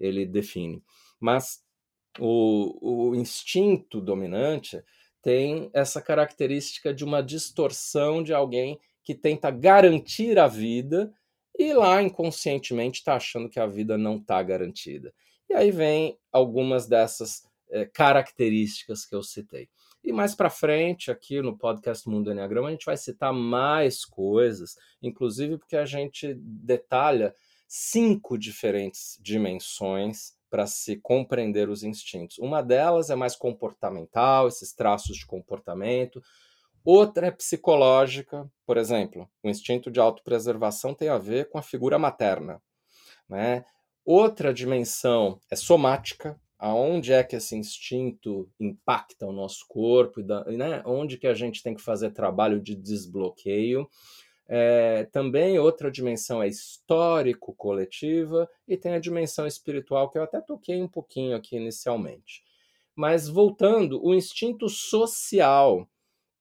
ele 0.00 0.26
define. 0.26 0.82
Mas 1.20 1.62
o, 2.18 3.10
o 3.10 3.14
instinto 3.14 4.00
dominante 4.00 4.82
tem 5.22 5.70
essa 5.72 6.00
característica 6.00 6.92
de 6.92 7.04
uma 7.04 7.22
distorção 7.22 8.22
de 8.22 8.32
alguém 8.32 8.80
que 9.04 9.14
tenta 9.14 9.50
garantir 9.50 10.38
a 10.38 10.46
vida 10.46 11.12
e 11.58 11.72
lá 11.74 12.02
inconscientemente 12.02 13.00
está 13.00 13.16
achando 13.16 13.48
que 13.48 13.60
a 13.60 13.66
vida 13.66 13.98
não 13.98 14.16
está 14.16 14.42
garantida. 14.42 15.12
E 15.48 15.54
aí 15.54 15.70
vem 15.70 16.16
algumas 16.32 16.86
dessas 16.86 17.42
é, 17.68 17.84
características 17.84 19.04
que 19.04 19.14
eu 19.14 19.22
citei. 19.22 19.68
E 20.02 20.12
mais 20.12 20.34
para 20.34 20.48
frente, 20.48 21.10
aqui 21.10 21.42
no 21.42 21.58
podcast 21.58 22.08
Mundo 22.08 22.32
Enneagrama, 22.32 22.68
a 22.68 22.70
gente 22.70 22.86
vai 22.86 22.96
citar 22.96 23.32
mais 23.32 24.04
coisas, 24.04 24.76
inclusive 25.02 25.58
porque 25.58 25.76
a 25.76 25.84
gente 25.84 26.34
detalha 26.34 27.34
cinco 27.72 28.36
diferentes 28.36 29.16
dimensões 29.22 30.32
para 30.50 30.66
se 30.66 30.96
compreender 30.96 31.68
os 31.68 31.84
instintos. 31.84 32.36
Uma 32.38 32.60
delas 32.60 33.10
é 33.10 33.14
mais 33.14 33.36
comportamental, 33.36 34.48
esses 34.48 34.74
traços 34.74 35.16
de 35.16 35.24
comportamento. 35.24 36.20
Outra 36.84 37.28
é 37.28 37.30
psicológica, 37.30 38.50
por 38.66 38.76
exemplo, 38.76 39.30
o 39.44 39.48
instinto 39.48 39.88
de 39.88 40.00
autopreservação 40.00 40.92
tem 40.92 41.08
a 41.08 41.18
ver 41.18 41.48
com 41.48 41.58
a 41.58 41.62
figura 41.62 41.96
materna. 41.96 42.60
Né? 43.28 43.64
Outra 44.04 44.52
dimensão 44.52 45.38
é 45.48 45.54
somática, 45.54 46.40
aonde 46.58 47.12
é 47.12 47.22
que 47.22 47.36
esse 47.36 47.54
instinto 47.54 48.50
impacta 48.58 49.26
o 49.26 49.32
nosso 49.32 49.64
corpo, 49.68 50.20
e 50.20 50.56
né? 50.56 50.82
onde 50.84 51.18
que 51.18 51.28
a 51.28 51.34
gente 51.34 51.62
tem 51.62 51.76
que 51.76 51.82
fazer 51.82 52.10
trabalho 52.10 52.60
de 52.60 52.74
desbloqueio. 52.74 53.88
É, 54.52 55.04
também 55.12 55.60
outra 55.60 55.92
dimensão 55.92 56.42
é 56.42 56.48
histórico-coletiva 56.48 58.50
e 58.66 58.76
tem 58.76 58.94
a 58.94 58.98
dimensão 58.98 59.46
espiritual, 59.46 60.10
que 60.10 60.18
eu 60.18 60.24
até 60.24 60.40
toquei 60.40 60.82
um 60.82 60.88
pouquinho 60.88 61.36
aqui 61.36 61.54
inicialmente. 61.54 62.42
Mas 62.96 63.28
voltando, 63.28 64.04
o 64.04 64.12
instinto 64.12 64.68
social 64.68 65.88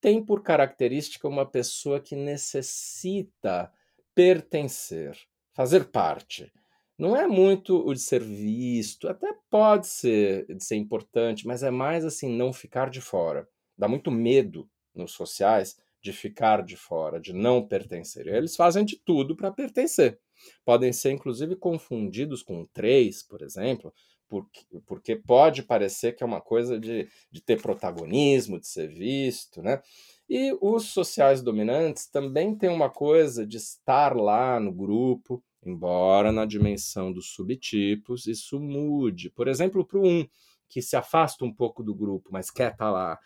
tem 0.01 0.25
por 0.25 0.41
característica 0.41 1.27
uma 1.27 1.45
pessoa 1.45 1.99
que 1.99 2.15
necessita 2.15 3.71
pertencer, 4.15 5.15
fazer 5.53 5.91
parte. 5.91 6.51
Não 6.97 7.15
é 7.15 7.27
muito 7.27 7.77
o 7.87 7.93
de 7.93 7.99
ser 7.99 8.23
visto, 8.23 9.07
até 9.07 9.35
pode 9.51 9.85
ser 9.85 10.47
de 10.47 10.63
ser 10.63 10.77
importante, 10.77 11.45
mas 11.45 11.61
é 11.61 11.69
mais 11.69 12.03
assim 12.03 12.35
não 12.35 12.51
ficar 12.51 12.89
de 12.89 13.01
fora. 13.01 13.47
Dá 13.77 13.87
muito 13.87 14.09
medo 14.09 14.67
nos 14.95 15.11
sociais 15.11 15.77
de 16.01 16.13
ficar 16.13 16.63
de 16.63 16.75
fora, 16.75 17.19
de 17.19 17.33
não 17.33 17.65
pertencer. 17.65 18.27
Eles 18.27 18.55
fazem 18.55 18.85
de 18.85 18.97
tudo 18.97 19.35
para 19.35 19.51
pertencer. 19.51 20.19
Podem 20.63 20.93
ser, 20.93 21.11
inclusive, 21.11 21.55
confundidos 21.55 22.41
com 22.41 22.65
três, 22.73 23.21
por 23.21 23.41
exemplo, 23.41 23.93
porque, 24.29 24.61
porque 24.85 25.15
pode 25.15 25.63
parecer 25.63 26.15
que 26.15 26.23
é 26.23 26.25
uma 26.25 26.39
coisa 26.39 26.79
de, 26.79 27.09
de 27.31 27.41
ter 27.41 27.61
protagonismo, 27.61 28.59
de 28.59 28.67
ser 28.67 28.87
visto, 28.87 29.61
né? 29.61 29.81
E 30.29 30.55
os 30.61 30.89
sociais 30.89 31.41
dominantes 31.41 32.05
também 32.05 32.55
têm 32.55 32.69
uma 32.69 32.89
coisa 32.89 33.45
de 33.45 33.57
estar 33.57 34.15
lá 34.15 34.59
no 34.59 34.71
grupo, 34.71 35.43
embora 35.65 36.31
na 36.31 36.45
dimensão 36.45 37.11
dos 37.11 37.31
subtipos 37.31 38.27
isso 38.27 38.59
mude. 38.59 39.31
Por 39.31 39.47
exemplo, 39.47 39.83
para 39.83 39.97
o 39.97 40.07
um, 40.07 40.27
que 40.69 40.83
se 40.83 40.95
afasta 40.95 41.43
um 41.43 41.51
pouco 41.51 41.83
do 41.83 41.95
grupo, 41.95 42.29
mas 42.31 42.51
quer 42.51 42.73
estar 42.73 42.85
tá 42.85 42.91
lá. 42.91 43.19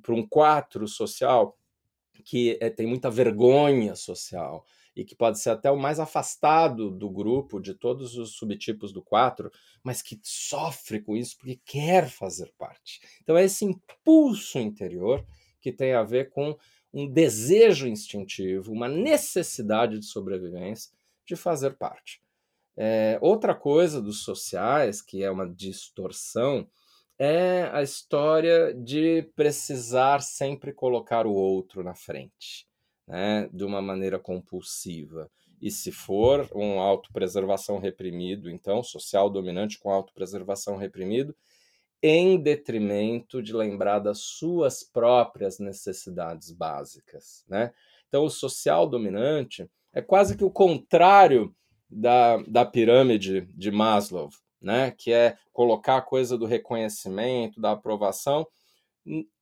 Para 0.00 0.14
um 0.14 0.26
quatro 0.26 0.86
social, 0.86 1.58
que 2.22 2.58
é, 2.60 2.70
tem 2.70 2.86
muita 2.86 3.10
vergonha 3.10 3.96
social 3.96 4.64
e 4.96 5.04
que 5.04 5.14
pode 5.14 5.40
ser 5.40 5.50
até 5.50 5.70
o 5.70 5.76
mais 5.76 5.98
afastado 5.98 6.90
do 6.90 7.10
grupo, 7.10 7.60
de 7.60 7.74
todos 7.74 8.16
os 8.16 8.36
subtipos 8.36 8.92
do 8.92 9.02
4, 9.02 9.50
mas 9.82 10.00
que 10.00 10.20
sofre 10.22 11.00
com 11.00 11.16
isso 11.16 11.36
porque 11.36 11.60
quer 11.64 12.08
fazer 12.08 12.52
parte. 12.56 13.00
Então, 13.22 13.36
é 13.36 13.44
esse 13.44 13.64
impulso 13.64 14.58
interior 14.58 15.26
que 15.60 15.72
tem 15.72 15.94
a 15.94 16.02
ver 16.02 16.30
com 16.30 16.56
um 16.92 17.10
desejo 17.10 17.88
instintivo, 17.88 18.72
uma 18.72 18.88
necessidade 18.88 19.98
de 19.98 20.06
sobrevivência 20.06 20.92
de 21.26 21.34
fazer 21.34 21.76
parte. 21.76 22.22
É, 22.76 23.18
outra 23.20 23.54
coisa 23.54 24.00
dos 24.00 24.22
sociais, 24.22 25.02
que 25.02 25.22
é 25.24 25.30
uma 25.30 25.48
distorção, 25.48 26.68
é 27.18 27.68
a 27.72 27.82
história 27.82 28.74
de 28.74 29.22
precisar 29.36 30.20
sempre 30.20 30.72
colocar 30.72 31.26
o 31.26 31.32
outro 31.32 31.82
na 31.82 31.94
frente, 31.94 32.66
né, 33.06 33.48
de 33.52 33.64
uma 33.64 33.80
maneira 33.80 34.18
compulsiva. 34.18 35.30
E 35.60 35.70
se 35.70 35.92
for 35.92 36.48
um 36.54 36.80
autopreservação 36.80 37.78
reprimido, 37.78 38.50
então, 38.50 38.82
social 38.82 39.30
dominante 39.30 39.78
com 39.78 39.90
autopreservação 39.90 40.76
reprimido, 40.76 41.34
em 42.02 42.38
detrimento 42.38 43.42
de 43.42 43.54
lembrar 43.54 43.98
das 43.98 44.18
suas 44.18 44.82
próprias 44.82 45.58
necessidades 45.58 46.52
básicas, 46.52 47.44
né? 47.48 47.72
Então, 48.08 48.24
o 48.24 48.30
social 48.30 48.86
dominante 48.86 49.66
é 49.90 50.02
quase 50.02 50.36
que 50.36 50.44
o 50.44 50.50
contrário 50.50 51.54
da, 51.88 52.36
da 52.46 52.64
pirâmide 52.66 53.48
de 53.54 53.70
Maslow, 53.70 54.28
né? 54.64 54.90
Que 54.90 55.12
é 55.12 55.36
colocar 55.52 55.98
a 55.98 56.02
coisa 56.02 56.36
do 56.36 56.46
reconhecimento, 56.46 57.60
da 57.60 57.72
aprovação, 57.72 58.46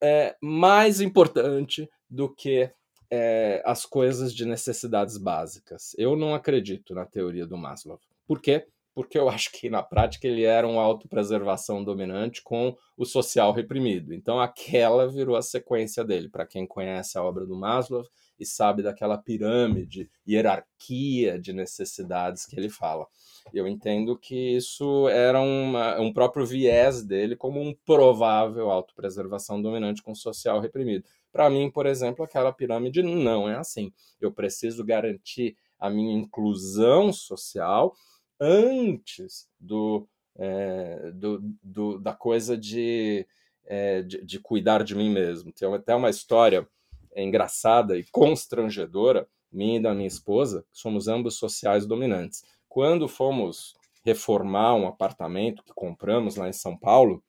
é 0.03 0.37
mais 0.41 1.01
importante 1.01 1.89
do 2.11 2.29
que 2.29 2.71
é, 3.11 3.63
as 3.65 3.87
coisas 3.87 4.35
de 4.35 4.45
necessidades 4.45 5.17
básicas. 5.17 5.95
Eu 5.97 6.17
não 6.17 6.35
acredito 6.35 6.95
na 6.95 7.07
teoria 7.07 7.47
do 7.47 7.57
Maslow. 7.57 8.01
Por 8.27 8.41
quê? 8.41 8.67
Porque 8.95 9.19
eu 9.19 9.29
acho 9.31 9.53
que 9.53 9.71
na 9.71 9.83
prática 9.83 10.27
ele 10.27 10.45
era 10.45 10.67
uma 10.67 10.83
autopreservação 10.83 11.83
dominante 11.83 12.43
com 12.43 12.77
o 12.97 13.05
social 13.05 13.53
reprimido. 13.53 14.13
Então 14.13 14.41
aquela 14.41 15.09
virou 15.09 15.37
a 15.37 15.43
sequência 15.43 16.05
dele. 16.05 16.29
Para 16.29 16.47
quem 16.47 16.67
conhece 16.67 17.19
a 17.19 17.23
obra 17.23 17.47
do 17.47 17.57
Maslow 17.57 18.05
e 18.39 18.47
sabe 18.47 18.83
daquela 18.83 19.17
pirâmide, 19.17 20.11
hierarquia 20.27 21.39
de 21.39 21.53
necessidades 21.53 22.45
que 22.45 22.59
ele 22.59 22.69
fala. 22.69 23.07
Eu 23.53 23.69
entendo 23.69 24.19
que 24.19 24.57
isso 24.57 25.09
era 25.09 25.41
uma, 25.41 26.01
um 26.01 26.13
próprio 26.13 26.45
viés 26.45 27.03
dele 27.03 27.37
como 27.37 27.61
um 27.61 27.75
provável 27.85 28.71
autopreservação 28.71 29.61
dominante 29.61 30.03
com 30.03 30.15
social 30.15 30.61
reprimido. 30.61 31.05
Para 31.31 31.49
mim, 31.49 31.71
por 31.71 31.87
exemplo, 31.87 32.25
aquela 32.25 32.53
pirâmide 32.53 33.03
não 33.03 33.49
é 33.49 33.57
assim. 33.57 33.93
Eu 34.21 34.33
preciso 34.33 34.85
garantir 34.85 35.57
a 35.79 35.91
minha 35.91 36.15
inclusão 36.15 37.13
social 37.13 37.95
antes 38.43 39.49
do, 39.61 40.09
é, 40.37 41.13
do, 41.13 41.41
do, 41.63 41.99
da 41.99 42.13
coisa 42.13 42.59
de, 42.59 43.25
é, 43.65 44.03
de, 44.03 44.25
de, 44.25 44.41
cuidar 44.41 44.83
de 44.83 44.97
mim 44.97 45.11
mesmo. 45.11 45.53
Tem 45.53 45.73
até 45.73 45.95
uma 45.95 46.11
história 46.11 46.69
engraçada 47.15 47.97
e 47.97 48.05
constrangedora, 48.11 49.29
minha 49.51 49.79
e 49.79 49.83
da 49.83 49.95
minha 49.95 50.09
esposa, 50.09 50.65
somos 50.73 51.07
ambos 51.07 51.37
sociais 51.37 51.87
dominantes. 51.87 52.43
Quando 52.69 53.07
fomos 53.07 53.75
reformar 54.05 54.75
um 54.75 54.89
apartamento 54.89 55.63
que 55.63 55.73
compramos 55.75 56.35
lá 56.35 56.49
em 56.49 56.53
São 56.53 56.77
Paulo, 56.77 57.23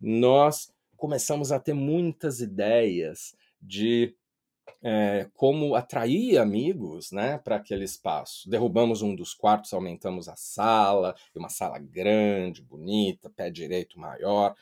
nós 0.00 0.72
começamos 0.96 1.50
a 1.50 1.58
ter 1.58 1.72
muitas 1.72 2.40
ideias 2.40 3.34
de 3.60 4.14
é, 4.82 5.28
como 5.34 5.74
atrair 5.74 6.38
amigos 6.38 7.12
né, 7.12 7.38
para 7.38 7.56
aquele 7.56 7.84
espaço. 7.84 8.48
Derrubamos 8.50 9.00
um 9.00 9.14
dos 9.14 9.32
quartos, 9.32 9.72
aumentamos 9.72 10.28
a 10.28 10.34
sala, 10.36 11.14
uma 11.34 11.48
sala 11.48 11.78
grande, 11.78 12.62
bonita, 12.62 13.30
pé 13.30 13.50
direito 13.50 13.98
maior, 13.98 14.54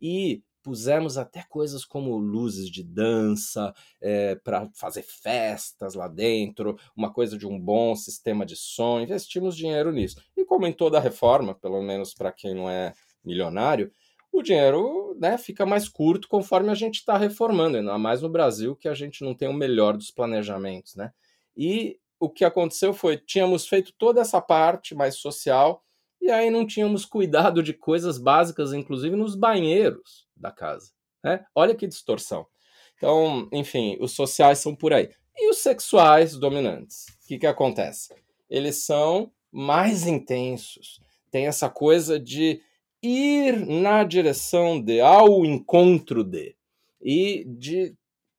e 0.00 0.42
pusemos 0.62 1.16
até 1.16 1.44
coisas 1.48 1.84
como 1.84 2.18
luzes 2.18 2.68
de 2.68 2.82
dança 2.82 3.72
é, 4.00 4.34
para 4.34 4.68
fazer 4.74 5.02
festas 5.02 5.94
lá 5.94 6.08
dentro, 6.08 6.78
uma 6.94 7.12
coisa 7.12 7.38
de 7.38 7.46
um 7.46 7.58
bom 7.58 7.94
sistema 7.94 8.44
de 8.44 8.56
som, 8.56 9.00
investimos 9.00 9.56
dinheiro 9.56 9.92
nisso. 9.92 10.20
E 10.36 10.44
como 10.44 10.66
em 10.66 10.72
toda 10.72 11.00
reforma, 11.00 11.54
pelo 11.54 11.80
menos 11.82 12.12
para 12.12 12.32
quem 12.32 12.54
não 12.54 12.68
é 12.68 12.92
milionário, 13.24 13.92
o 14.32 14.42
dinheiro 14.42 15.16
né, 15.18 15.36
fica 15.36 15.66
mais 15.66 15.88
curto 15.88 16.28
conforme 16.28 16.70
a 16.70 16.74
gente 16.74 16.96
está 16.96 17.16
reformando, 17.16 17.76
ainda 17.76 17.98
mais 17.98 18.22
no 18.22 18.28
Brasil, 18.28 18.76
que 18.76 18.88
a 18.88 18.94
gente 18.94 19.22
não 19.22 19.34
tem 19.34 19.48
o 19.48 19.52
melhor 19.52 19.96
dos 19.96 20.10
planejamentos. 20.10 20.94
Né? 20.94 21.12
E 21.56 21.98
o 22.20 22.28
que 22.28 22.44
aconteceu 22.44 22.92
foi, 22.92 23.16
tínhamos 23.16 23.66
feito 23.66 23.92
toda 23.98 24.20
essa 24.20 24.40
parte 24.40 24.94
mais 24.94 25.16
social, 25.16 25.82
e 26.20 26.30
aí 26.30 26.50
não 26.50 26.66
tínhamos 26.66 27.04
cuidado 27.06 27.62
de 27.62 27.72
coisas 27.72 28.18
básicas, 28.18 28.72
inclusive 28.72 29.16
nos 29.16 29.34
banheiros 29.34 30.26
da 30.36 30.50
casa. 30.50 30.92
Né? 31.22 31.44
Olha 31.54 31.74
que 31.74 31.86
distorção. 31.86 32.46
Então, 32.96 33.48
enfim, 33.52 33.96
os 34.00 34.12
sociais 34.12 34.58
são 34.58 34.74
por 34.74 34.92
aí. 34.92 35.10
E 35.36 35.48
os 35.48 35.58
sexuais 35.58 36.36
dominantes? 36.36 37.06
O 37.22 37.28
que, 37.28 37.38
que 37.38 37.46
acontece? 37.46 38.12
Eles 38.50 38.84
são 38.84 39.32
mais 39.52 40.06
intensos. 40.06 41.00
Tem 41.30 41.46
essa 41.46 41.70
coisa 41.70 42.18
de 42.18 42.60
ir 43.02 43.66
na 43.66 44.04
direção 44.04 44.80
de, 44.80 45.00
ao 45.00 45.44
encontro 45.44 46.24
de, 46.24 46.56
e 47.00 47.44
de 47.46 47.94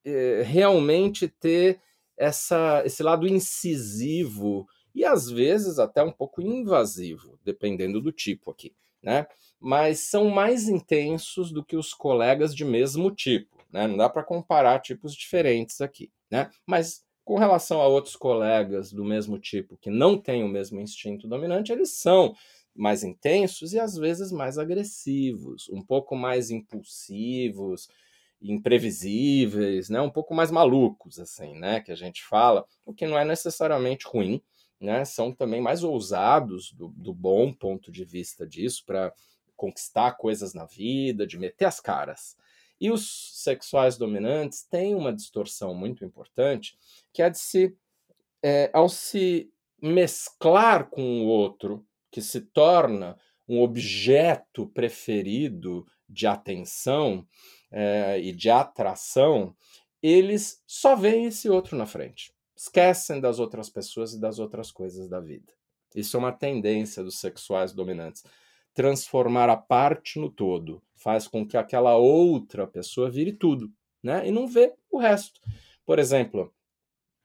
eh, 0.06 0.44
realmente 0.46 1.28
ter 1.28 1.80
essa, 2.18 2.84
esse 2.86 3.02
lado 3.02 3.28
incisivo 3.28 4.68
e 4.94 5.06
às 5.06 5.30
vezes 5.30 5.80
até 5.80 6.04
um 6.04 6.12
pouco 6.12 6.42
invasivo, 6.42 7.40
dependendo 7.44 8.02
do 8.02 8.12
tipo 8.12 8.52
aqui, 8.52 8.76
né? 9.02 9.28
Mas 9.60 10.00
são 10.00 10.30
mais 10.30 10.68
intensos 10.68 11.52
do 11.52 11.64
que 11.64 11.78
os 11.78 11.94
colegas 11.94 12.54
de 12.54 12.66
mesmo 12.66 13.12
tipo, 13.12 13.58
né? 13.72 13.88
Não 13.88 13.96
dá 13.96 14.10
para 14.10 14.24
comparar 14.24 14.80
tipos 14.80 15.14
diferentes 15.16 15.80
aqui, 15.80 16.12
né? 16.30 16.50
Mas 16.66 17.06
com 17.24 17.38
relação 17.38 17.80
a 17.80 17.88
outros 17.88 18.16
colegas 18.16 18.92
do 18.92 19.06
mesmo 19.06 19.38
tipo 19.40 19.78
que 19.78 19.90
não 19.90 20.18
têm 20.18 20.44
o 20.44 20.50
mesmo 20.50 20.82
instinto 20.82 21.28
dominante, 21.28 21.72
eles 21.72 21.92
são 21.92 22.34
mais 22.80 23.04
intensos 23.04 23.74
e 23.74 23.80
às 23.80 23.96
vezes 23.96 24.32
mais 24.32 24.58
agressivos, 24.58 25.70
um 25.70 25.82
pouco 25.82 26.16
mais 26.16 26.50
impulsivos, 26.50 27.90
imprevisíveis, 28.42 29.90
né, 29.90 30.00
um 30.00 30.10
pouco 30.10 30.34
mais 30.34 30.50
malucos 30.50 31.20
assim, 31.20 31.56
né, 31.60 31.82
que 31.82 31.92
a 31.92 31.96
gente 31.96 32.24
fala, 32.24 32.66
o 32.86 32.94
que 32.94 33.06
não 33.06 33.20
é 33.20 33.26
necessariamente 33.26 34.08
ruim, 34.08 34.42
né, 34.80 35.04
são 35.04 35.34
também 35.34 35.60
mais 35.60 35.84
ousados 35.84 36.72
do, 36.72 36.88
do 36.90 37.14
bom 37.14 37.52
ponto 37.54 37.92
de 37.92 38.06
vista 38.06 38.48
disso 38.48 38.84
para 38.86 39.14
conquistar 39.58 40.14
coisas 40.14 40.54
na 40.54 40.66
vida, 40.66 41.28
de 41.28 41.38
meter 41.38 41.66
as 41.66 41.82
caras. 41.82 42.38
E 42.80 42.90
os 42.90 43.44
sexuais 43.44 43.98
dominantes 43.98 44.64
têm 44.64 44.96
uma 44.96 45.12
distorção 45.12 45.76
muito 45.76 46.06
importante, 46.06 46.78
que 47.12 47.22
é 47.22 47.30
de 47.30 47.38
se, 47.38 47.76
é, 48.42 48.70
ao 48.74 48.88
se 48.88 49.52
mesclar 49.82 50.90
com 50.90 51.02
o 51.02 51.26
outro, 51.26 51.86
que 52.12 52.22
se 52.22 52.42
torna 52.42 53.18
um 53.48 53.62
objeto 53.62 54.68
preferido 54.68 55.86
de 56.08 56.28
atenção 56.28 57.28
é, 57.72 58.20
e 58.20 58.32
de 58.32 58.50
atração, 58.50 59.56
eles 60.02 60.62
só 60.66 60.96
veem 60.96 61.26
esse 61.26 61.50
outro 61.50 61.78
na 61.78 61.86
frente. 61.86 62.32
Esquecem 62.56 63.20
das 63.20 63.40
outras 63.40 63.70
pessoas 63.70 64.14
e 64.14 64.20
das 64.20 64.40
outras 64.40 64.72
coisas 64.72 65.08
da 65.08 65.20
vida. 65.20 65.54
Isso 65.96 66.18
é 66.18 66.20
uma 66.20 66.32
tendência 66.32 67.04
dos 67.04 67.20
sexuais 67.20 67.74
dominantes. 67.74 68.24
Transformar 68.74 69.50
a 69.50 69.58
parte 69.58 70.20
no 70.20 70.30
todo 70.30 70.82
faz 70.96 71.28
com 71.28 71.48
que 71.48 71.58
aquela 71.58 71.96
outra 71.96 72.68
pessoa 72.68 73.10
vire 73.10 73.32
tudo, 73.32 73.72
né? 74.04 74.28
E 74.28 74.32
não 74.32 74.48
vê 74.48 74.74
o 74.92 74.98
resto. 74.98 75.40
Por 75.86 75.98
exemplo, 75.98 76.54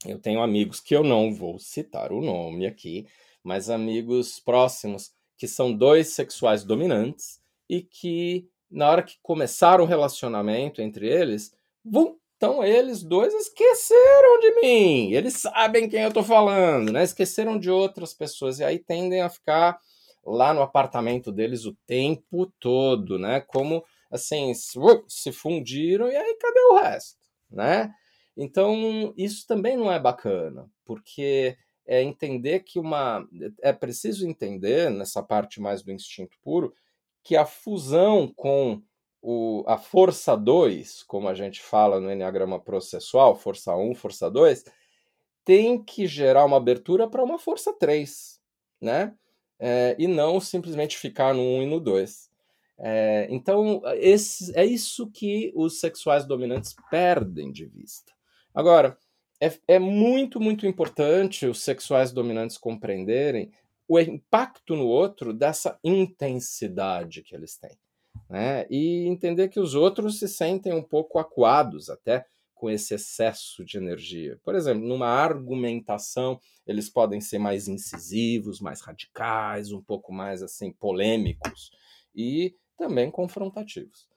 eu 0.05 0.19
tenho 0.19 0.43
amigos 0.43 0.81
que 0.81 0.95
eu 0.95 1.03
não 1.03 1.35
vou 1.35 1.59
citar 1.59 2.12
o 2.12 2.21
nome 2.21 2.67
aqui, 2.67 3.07
mas 3.43 3.71
amigos 3.71 4.38
próximos 4.40 5.12
que 5.37 5.49
são 5.49 5.73
dois 5.73 6.09
sexuais 6.09 6.64
dominantes 6.64 7.40
e 7.69 7.83
que 7.83 8.49
na 8.71 8.90
hora 8.90 9.03
que 9.03 9.17
começaram 9.23 9.85
o 9.85 9.87
relacionamento 9.87 10.83
entre 10.83 11.09
eles, 11.09 11.55
vum, 11.85 12.17
então 12.37 12.64
eles 12.64 13.03
dois 13.03 13.33
esqueceram 13.33 14.40
de 14.40 14.61
mim. 14.61 15.12
Eles 15.12 15.35
sabem 15.35 15.88
quem 15.88 16.03
eu 16.03 16.12
tô 16.12 16.23
falando, 16.23 16.93
né? 16.93 17.03
Esqueceram 17.03 17.59
de 17.59 17.71
outras 17.71 18.12
pessoas 18.12 18.59
e 18.59 18.64
aí 18.64 18.79
tendem 18.79 19.23
a 19.23 19.29
ficar 19.29 19.79
lá 20.25 20.53
no 20.53 20.62
apartamento 20.62 21.31
deles 21.31 21.64
o 21.64 21.77
tempo 21.87 22.47
todo, 22.59 23.19
né? 23.19 23.40
Como 23.40 23.85
assim, 24.11 24.53
se 25.09 25.33
fundiram 25.33 26.09
e 26.09 26.17
aí 26.17 26.37
cadê 26.40 26.61
o 26.61 26.79
resto, 26.79 27.19
né? 27.50 27.92
Então, 28.37 29.14
isso 29.16 29.46
também 29.46 29.76
não 29.76 29.90
é 29.90 29.98
bacana, 29.98 30.68
porque 30.85 31.56
é 31.87 32.02
entender 32.02 32.60
que 32.60 32.78
uma. 32.78 33.26
É 33.62 33.72
preciso 33.72 34.26
entender, 34.26 34.90
nessa 34.90 35.22
parte 35.22 35.60
mais 35.60 35.82
do 35.82 35.92
instinto 35.92 36.37
puro, 36.42 36.74
que 37.22 37.37
a 37.37 37.46
fusão 37.46 38.32
com 38.35 38.82
o, 39.22 39.64
a 39.66 39.78
força 39.78 40.37
2, 40.37 41.02
como 41.04 41.28
a 41.28 41.35
gente 41.35 41.62
fala 41.62 42.00
no 42.00 42.12
Enneagrama 42.12 42.60
processual, 42.60 43.37
força 43.37 43.74
1, 43.74 43.94
força 43.94 44.30
2, 44.30 44.64
tem 45.44 45.82
que 45.82 46.06
gerar 46.06 46.44
uma 46.44 46.56
abertura 46.56 47.08
para 47.08 47.22
uma 47.22 47.38
força 47.38 47.72
3, 47.72 48.40
né? 48.80 49.14
É, 49.58 49.94
e 49.98 50.06
não 50.06 50.40
simplesmente 50.40 50.98
ficar 50.98 51.32
no 51.35 51.40
1 51.40 51.62
e 51.62 51.66
no 51.66 51.80
2. 51.80 52.30
É, 52.78 53.26
então, 53.30 53.80
esse, 53.94 54.56
é 54.58 54.64
isso 54.64 55.10
que 55.10 55.52
os 55.54 55.78
sexuais 55.80 56.26
dominantes 56.26 56.74
perdem 56.90 57.52
de 57.52 57.66
vista. 57.66 58.13
Agora, 58.55 58.96
é, 59.40 59.52
é 59.67 59.79
muito, 59.79 60.40
muito 60.40 60.67
importante 60.67 61.46
os 61.46 61.61
sexuais 61.63 62.13
dominantes 62.13 62.57
compreenderem 62.57 63.50
o 63.88 63.98
impacto 63.98 64.77
no 64.77 64.87
outro 64.87 65.35
dessa 65.35 65.79
intensidade 65.83 67.23
que 67.23 67.35
eles 67.35 67.57
têm. 67.57 67.77
Né? 68.31 68.67
E 68.71 69.07
entender 69.07 69.48
que 69.48 69.61
os 69.61 69.75
outros 69.75 70.19
se 70.19 70.29
sentem 70.29 70.73
um 70.73 70.83
pouco 70.83 71.19
acuados 71.19 71.90
até 71.90 72.25
com 72.55 72.71
esse 72.71 72.94
excesso 72.94 73.65
de 73.65 73.77
energia. 73.77 74.40
Por 74.42 74.55
exemplo, 74.55 74.87
numa 74.87 75.09
argumentação, 75.09 76.40
eles 76.67 76.88
podem 76.88 77.21
ser 77.21 77.38
mais 77.38 77.69
incisivos, 77.69 78.61
mais 78.61 78.81
radicais, 78.81 79.73
um 79.73 79.83
pouco 79.83 80.13
mais 80.13 80.42
assim 80.42 80.73
polêmicos 80.73 81.71
e 82.15 82.57
também 82.79 83.11
confrontativos. 83.11 84.09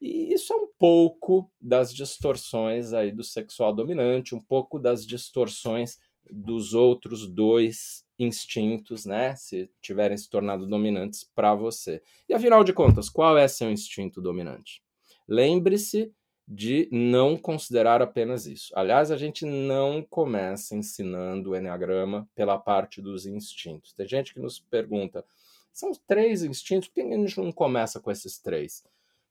E 0.00 0.32
isso 0.32 0.52
é 0.52 0.56
um 0.56 0.68
pouco 0.78 1.50
das 1.60 1.92
distorções 1.92 2.92
aí 2.92 3.12
do 3.12 3.22
sexual 3.22 3.74
dominante, 3.74 4.34
um 4.34 4.40
pouco 4.40 4.78
das 4.78 5.06
distorções 5.06 5.98
dos 6.30 6.74
outros 6.74 7.28
dois 7.28 8.04
instintos, 8.18 9.04
né, 9.04 9.34
se 9.34 9.70
tiverem 9.80 10.16
se 10.16 10.28
tornado 10.28 10.66
dominantes 10.66 11.24
para 11.34 11.54
você. 11.54 12.02
E 12.28 12.34
afinal 12.34 12.62
de 12.62 12.72
contas, 12.72 13.08
qual 13.08 13.36
é 13.36 13.48
seu 13.48 13.70
instinto 13.70 14.20
dominante? 14.20 14.82
Lembre-se 15.26 16.12
de 16.46 16.88
não 16.90 17.36
considerar 17.36 18.02
apenas 18.02 18.44
isso. 18.44 18.72
Aliás, 18.74 19.10
a 19.10 19.16
gente 19.16 19.46
não 19.46 20.02
começa 20.02 20.74
ensinando 20.74 21.50
o 21.50 21.56
Enneagrama 21.56 22.28
pela 22.34 22.58
parte 22.58 23.00
dos 23.00 23.24
instintos. 23.24 23.92
Tem 23.92 24.06
gente 24.06 24.34
que 24.34 24.40
nos 24.40 24.58
pergunta: 24.58 25.24
são 25.72 25.92
três 26.08 26.42
instintos, 26.42 26.88
por 26.88 26.94
que 26.94 27.02
a 27.02 27.16
gente 27.16 27.38
não 27.38 27.52
começa 27.52 28.00
com 28.00 28.10
esses 28.10 28.38
três? 28.38 28.84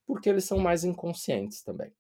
Porque 0.10 0.28
eles 0.28 0.43
são 0.43 0.57
mais 0.57 0.84
inconscientes 0.84 1.62
também, 1.62 1.93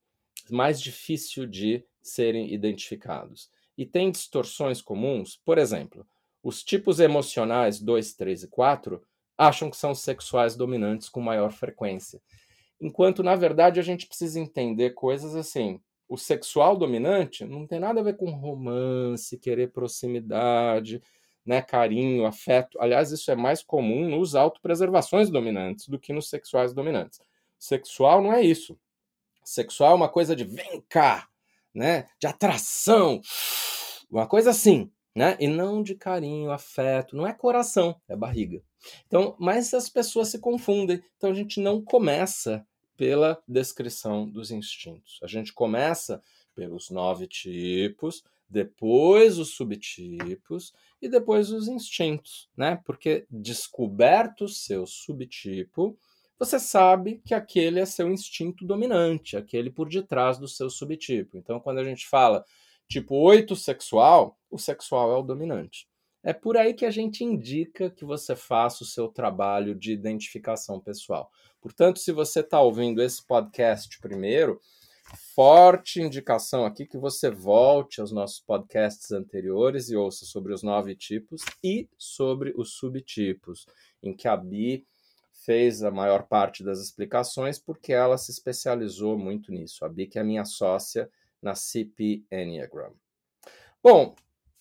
mais 0.49 0.81
difícil 0.81 1.45
de 1.45 1.85
serem 2.01 2.51
identificados. 2.51 3.51
E 3.77 3.85
tem 3.85 4.09
distorções 4.09 4.81
comuns, 4.81 5.39
por 5.45 5.59
exemplo, 5.59 6.07
os 6.41 6.63
tipos 6.63 6.99
emocionais 6.99 7.79
2, 7.79 8.15
3 8.15 8.43
e 8.43 8.47
4 8.47 8.99
acham 9.37 9.69
que 9.69 9.77
são 9.77 9.93
sexuais 9.93 10.55
dominantes 10.55 11.07
com 11.07 11.21
maior 11.21 11.51
frequência. 11.51 12.19
Enquanto, 12.81 13.21
na 13.21 13.35
verdade, 13.35 13.79
a 13.79 13.83
gente 13.83 14.07
precisa 14.07 14.39
entender 14.39 14.95
coisas 14.95 15.35
assim. 15.35 15.79
O 16.07 16.17
sexual 16.17 16.75
dominante 16.75 17.45
não 17.45 17.67
tem 17.67 17.79
nada 17.79 17.99
a 17.99 18.03
ver 18.03 18.17
com 18.17 18.31
romance, 18.31 19.37
querer 19.37 19.71
proximidade, 19.71 20.99
né, 21.45 21.61
carinho, 21.61 22.25
afeto. 22.25 22.81
Aliás, 22.81 23.11
isso 23.11 23.29
é 23.29 23.35
mais 23.35 23.61
comum 23.61 24.09
nos 24.09 24.33
autopreservações 24.33 25.29
dominantes 25.29 25.87
do 25.87 25.99
que 25.99 26.11
nos 26.11 26.27
sexuais 26.27 26.73
dominantes. 26.73 27.21
Sexual 27.59 28.21
não 28.21 28.33
é 28.33 28.41
isso. 28.41 28.79
Sexual 29.43 29.91
é 29.91 29.95
uma 29.95 30.09
coisa 30.09 30.35
de 30.35 30.45
vem 30.45 30.81
cá, 30.87 31.27
né, 31.73 32.07
de 32.19 32.25
atração, 32.27 33.21
uma 34.09 34.25
coisa 34.25 34.51
assim, 34.51 34.91
né, 35.15 35.35
e 35.39 35.47
não 35.47 35.83
de 35.83 35.95
carinho, 35.95 36.51
afeto. 36.51 37.15
Não 37.15 37.27
é 37.27 37.33
coração, 37.33 37.99
é 38.07 38.15
barriga. 38.15 38.63
Então, 39.05 39.35
mas 39.39 39.73
as 39.73 39.89
pessoas 39.89 40.29
se 40.29 40.39
confundem. 40.39 41.03
Então 41.17 41.31
a 41.31 41.33
gente 41.33 41.59
não 41.59 41.81
começa 41.81 42.65
pela 42.95 43.41
descrição 43.47 44.29
dos 44.29 44.51
instintos. 44.51 45.19
A 45.23 45.27
gente 45.27 45.53
começa 45.53 46.21
pelos 46.55 46.89
nove 46.89 47.27
tipos, 47.27 48.23
depois 48.49 49.37
os 49.37 49.55
subtipos 49.55 50.73
e 51.01 51.07
depois 51.07 51.51
os 51.51 51.67
instintos, 51.67 52.49
né? 52.57 52.81
Porque 52.83 53.25
descoberto 53.29 54.45
o 54.45 54.49
seu 54.49 54.85
subtipo, 54.85 55.97
você 56.39 56.57
sabe 56.57 57.21
que 57.25 57.33
aquele 57.33 57.81
é 57.81 57.85
seu 57.85 58.09
instinto 58.09 58.65
dominante, 58.65 59.35
aquele 59.35 59.69
por 59.69 59.89
detrás 59.89 60.37
do 60.37 60.47
seu 60.47 60.69
subtipo. 60.69 61.37
Então, 61.37 61.59
quando 61.59 61.79
a 61.79 61.83
gente 61.83 62.07
fala 62.07 62.45
tipo 62.87 63.15
8 63.15 63.55
sexual, 63.57 64.39
o 64.49 64.57
sexual 64.57 65.11
é 65.11 65.17
o 65.17 65.21
dominante. 65.21 65.85
É 66.23 66.31
por 66.31 66.55
aí 66.55 66.73
que 66.73 66.85
a 66.85 66.91
gente 66.91 67.23
indica 67.23 67.89
que 67.89 68.05
você 68.05 68.35
faça 68.35 68.83
o 68.83 68.87
seu 68.87 69.09
trabalho 69.09 69.75
de 69.75 69.91
identificação 69.91 70.79
pessoal. 70.79 71.29
Portanto, 71.61 71.99
se 71.99 72.11
você 72.11 72.39
está 72.39 72.61
ouvindo 72.61 73.01
esse 73.01 73.25
podcast 73.25 73.99
primeiro, 73.99 74.59
forte 75.35 76.01
indicação 76.01 76.65
aqui 76.65 76.85
que 76.85 76.97
você 76.97 77.29
volte 77.29 77.99
aos 77.99 78.11
nossos 78.11 78.39
podcasts 78.39 79.11
anteriores 79.11 79.89
e 79.89 79.95
ouça 79.95 80.25
sobre 80.25 80.53
os 80.53 80.63
nove 80.63 80.95
tipos 80.95 81.41
e 81.63 81.89
sobre 81.97 82.53
os 82.55 82.73
subtipos, 82.75 83.65
em 84.01 84.15
que 84.15 84.27
a 84.27 84.37
Bi 84.37 84.85
fez 85.49 85.81
a 85.81 85.89
maior 85.89 86.27
parte 86.27 86.63
das 86.63 86.79
explicações 86.79 87.57
porque 87.57 87.91
ela 87.91 88.19
se 88.19 88.29
especializou 88.29 89.17
muito 89.17 89.51
nisso. 89.51 89.83
A 89.83 89.89
Bi 89.89 90.05
que 90.05 90.19
é 90.19 90.23
minha 90.23 90.45
sócia 90.45 91.09
na 91.41 91.55
CP 91.55 92.23
Enneagram. 92.31 92.91
Bom, 93.81 94.13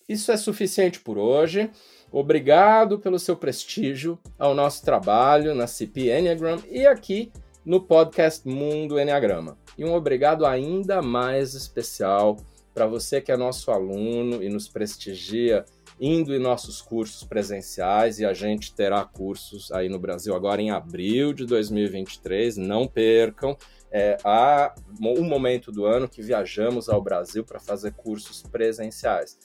isso 0.07 0.31
é 0.31 0.37
suficiente 0.37 0.99
por 0.99 1.15
hoje. 1.15 1.69
Obrigado 2.11 2.97
pelo 2.97 3.19
seu 3.19 3.37
prestígio 3.37 4.17
ao 4.35 4.55
nosso 4.55 4.83
trabalho 4.83 5.53
na 5.53 5.67
CP 5.67 6.09
Enneagram 6.09 6.57
e 6.67 6.87
aqui 6.87 7.31
no 7.63 7.81
podcast 7.81 8.47
Mundo 8.47 8.99
Enneagrama. 8.99 9.59
E 9.77 9.85
um 9.85 9.93
obrigado 9.93 10.43
ainda 10.43 11.03
mais 11.03 11.53
especial 11.53 12.35
para 12.73 12.87
você 12.87 13.21
que 13.21 13.31
é 13.31 13.37
nosso 13.37 13.69
aluno 13.69 14.41
e 14.41 14.49
nos 14.49 14.67
prestigia 14.67 15.63
indo 15.99 16.33
em 16.33 16.39
nossos 16.39 16.81
cursos 16.81 17.23
presenciais 17.23 18.19
e 18.19 18.25
a 18.25 18.33
gente 18.33 18.73
terá 18.73 19.03
cursos 19.03 19.71
aí 19.71 19.89
no 19.89 19.99
Brasil 19.99 20.33
agora 20.33 20.61
em 20.61 20.71
abril 20.71 21.33
de 21.33 21.45
2023, 21.45 22.57
não 22.57 22.87
percam. 22.87 23.57
É, 23.91 24.17
há 24.23 24.73
um 25.01 25.23
momento 25.23 25.71
do 25.71 25.85
ano 25.85 26.07
que 26.07 26.21
viajamos 26.21 26.87
ao 26.87 27.01
Brasil 27.01 27.43
para 27.43 27.59
fazer 27.59 27.91
cursos 27.93 28.43
presenciais 28.43 29.37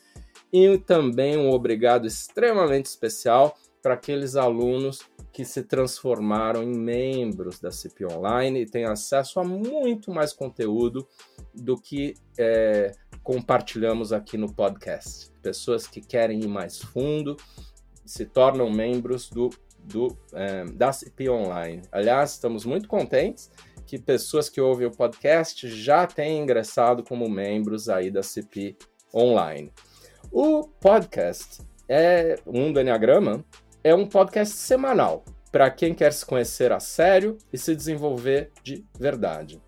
e 0.53 0.79
também 0.79 1.37
um 1.37 1.51
obrigado 1.51 2.07
extremamente 2.07 2.87
especial 2.87 3.57
para 3.83 3.95
aqueles 3.95 4.37
alunos 4.37 5.01
que 5.33 5.45
se 5.45 5.65
transformaram 5.65 6.63
em 6.63 6.73
membros 6.73 7.59
da 7.59 7.73
CP 7.73 8.07
Online 8.07 8.61
e 8.61 8.67
têm 8.67 8.85
acesso 8.85 9.41
a 9.41 9.45
muito 9.45 10.13
mais 10.13 10.33
conteúdo 10.33 11.07
do 11.53 11.77
que 11.77 12.15
é, 12.39 12.93
compartilhamos 13.25 14.13
aqui 14.13 14.37
no 14.37 14.53
podcast. 14.53 15.33
Pessoas 15.43 15.87
que 15.87 16.01
querem 16.01 16.41
ir 16.41 16.47
mais 16.47 16.79
fundo 16.79 17.37
se 18.05 18.27
tornam 18.27 18.71
membros 18.71 19.31
do, 19.31 19.49
do 19.83 20.17
é, 20.35 20.67
da 20.67 20.93
CP 20.93 21.31
Online. 21.31 21.83
Aliás, 21.91 22.33
estamos 22.33 22.67
muito 22.67 22.87
contentes 22.87 23.51
que 23.87 23.99
pessoas 23.99 24.49
que 24.51 24.61
ouvem 24.61 24.87
o 24.87 24.91
podcast 24.91 25.69
já 25.69 26.07
têm 26.07 26.43
ingressado 26.43 27.03
como 27.03 27.29
membros 27.29 27.89
aí 27.89 28.11
da 28.11 28.23
CP 28.23 28.77
Online. 29.13 29.73
O 30.31 30.69
podcast 30.69 31.63
é 31.89 32.37
Mundo 32.47 32.81
Enneagrama 32.81 33.45
é 33.83 33.95
um 33.95 34.07
podcast 34.07 34.55
semanal 34.55 35.25
para 35.51 35.71
quem 35.71 35.95
quer 35.95 36.13
se 36.13 36.27
conhecer 36.27 36.73
a 36.73 36.81
sério 36.81 37.39
e 37.53 37.57
se 37.57 37.75
desenvolver 37.75 38.51
de 38.63 38.85
verdade. 38.99 39.63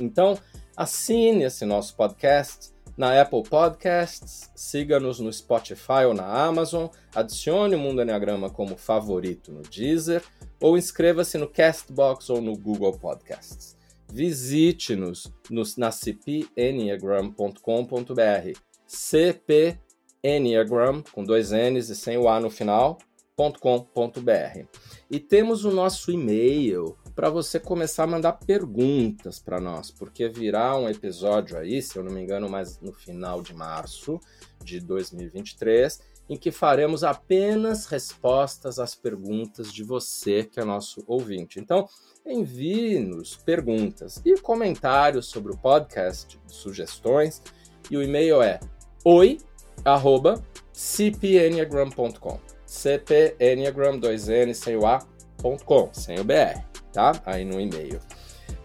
Então, 0.00 0.38
assine 0.76 1.44
esse 1.44 1.64
nosso 1.66 1.94
podcast 1.94 2.72
na 3.00 3.18
Apple 3.18 3.42
Podcasts, 3.42 4.50
siga-nos 4.54 5.18
no 5.20 5.32
Spotify 5.32 6.04
ou 6.06 6.12
na 6.12 6.26
Amazon, 6.26 6.88
adicione 7.14 7.74
o 7.74 7.78
Mundo 7.78 8.02
Enneagrama 8.02 8.50
como 8.50 8.76
favorito 8.76 9.50
no 9.50 9.62
Deezer 9.62 10.22
ou 10.60 10.76
inscreva-se 10.76 11.38
no 11.38 11.48
Castbox 11.48 12.28
ou 12.28 12.42
no 12.42 12.54
Google 12.58 12.92
Podcasts. 12.98 13.74
Visite-nos 14.12 15.32
na 15.78 15.90
cpenneagram.com.br 15.90 18.60
cp 18.86 19.78
Enneagram, 20.22 21.02
com 21.10 21.24
dois 21.24 21.52
N's 21.52 21.88
e 21.88 21.96
sem 21.96 22.18
o 22.18 22.28
A 22.28 22.38
no 22.38 22.50
final, 22.50 22.98
.com.br. 23.34 24.66
E 25.10 25.18
temos 25.18 25.64
o 25.64 25.70
nosso 25.70 26.12
e-mail 26.12 26.98
para 27.14 27.28
você 27.28 27.58
começar 27.58 28.04
a 28.04 28.06
mandar 28.06 28.32
perguntas 28.32 29.38
para 29.38 29.60
nós, 29.60 29.90
porque 29.90 30.28
virá 30.28 30.76
um 30.76 30.88
episódio 30.88 31.58
aí, 31.58 31.82
se 31.82 31.98
eu 31.98 32.04
não 32.04 32.12
me 32.12 32.22
engano, 32.22 32.48
mais 32.48 32.80
no 32.80 32.92
final 32.92 33.42
de 33.42 33.54
março 33.54 34.20
de 34.62 34.80
2023, 34.80 36.00
em 36.28 36.36
que 36.36 36.52
faremos 36.52 37.02
apenas 37.02 37.86
respostas 37.86 38.78
às 38.78 38.94
perguntas 38.94 39.72
de 39.72 39.82
você, 39.82 40.44
que 40.44 40.60
é 40.60 40.64
nosso 40.64 41.02
ouvinte. 41.06 41.58
Então, 41.58 41.88
envie-nos 42.24 43.36
perguntas 43.36 44.22
e 44.24 44.38
comentários 44.40 45.26
sobre 45.26 45.52
o 45.52 45.58
podcast, 45.58 46.40
sugestões, 46.46 47.42
e 47.90 47.96
o 47.96 48.02
e-mail 48.02 48.40
é 48.40 48.60
oi 49.04 49.38
arroba 49.84 50.40
cpenneagram.com. 50.72 52.38
cpenneagram, 52.64 53.98
2N, 53.98 54.54
sem 54.54 54.76
o 54.76 54.86
A.com, 54.86 55.90
sem 55.92 56.20
o 56.20 56.24
BR, 56.24 56.69
tá? 56.92 57.12
Aí 57.24 57.44
no 57.44 57.60
e-mail. 57.60 58.00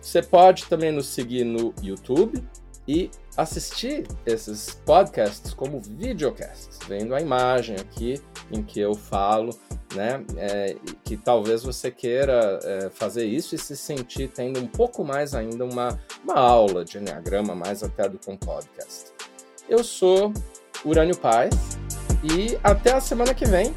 Você 0.02 0.22
pode 0.22 0.66
também 0.66 0.92
nos 0.92 1.08
seguir 1.08 1.44
no 1.44 1.74
YouTube 1.82 2.44
e 2.88 3.10
assistir 3.36 4.08
esses 4.26 4.80
podcasts 4.86 5.54
como 5.54 5.82
videocasts, 5.82 6.80
vendo 6.88 7.16
a 7.16 7.22
imagem 7.22 7.76
aqui 7.76 8.22
em 8.52 8.62
que 8.62 8.80
eu 8.80 8.94
falo, 8.94 9.58
né? 9.96 10.24
É, 10.38 10.76
que 11.04 11.18
talvez 11.18 11.64
você 11.64 11.90
queira 11.90 12.60
é, 12.64 12.90
fazer 12.92 13.26
isso 13.26 13.56
e 13.56 13.58
se 13.58 13.76
sentir 13.76 14.30
tendo 14.30 14.60
um 14.60 14.68
pouco 14.68 15.04
mais 15.04 15.34
ainda 15.34 15.66
uma, 15.66 16.00
uma 16.24 16.36
aula 16.36 16.86
de 16.86 16.98
Enneagrama, 16.98 17.56
mais 17.56 17.84
até 17.84 18.08
do 18.08 18.20
que 18.20 18.30
um 18.30 18.38
podcast. 18.38 19.12
Eu 19.68 19.84
sou 19.84 20.32
Urânio 20.84 21.18
Paz. 21.18 21.56
E 22.24 22.58
até 22.64 22.94
a 22.94 23.00
semana 23.00 23.34
que 23.34 23.46
vem 23.46 23.76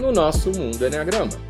no 0.00 0.12
nosso 0.12 0.50
mundo 0.50 0.86
Enneagrama. 0.86 1.47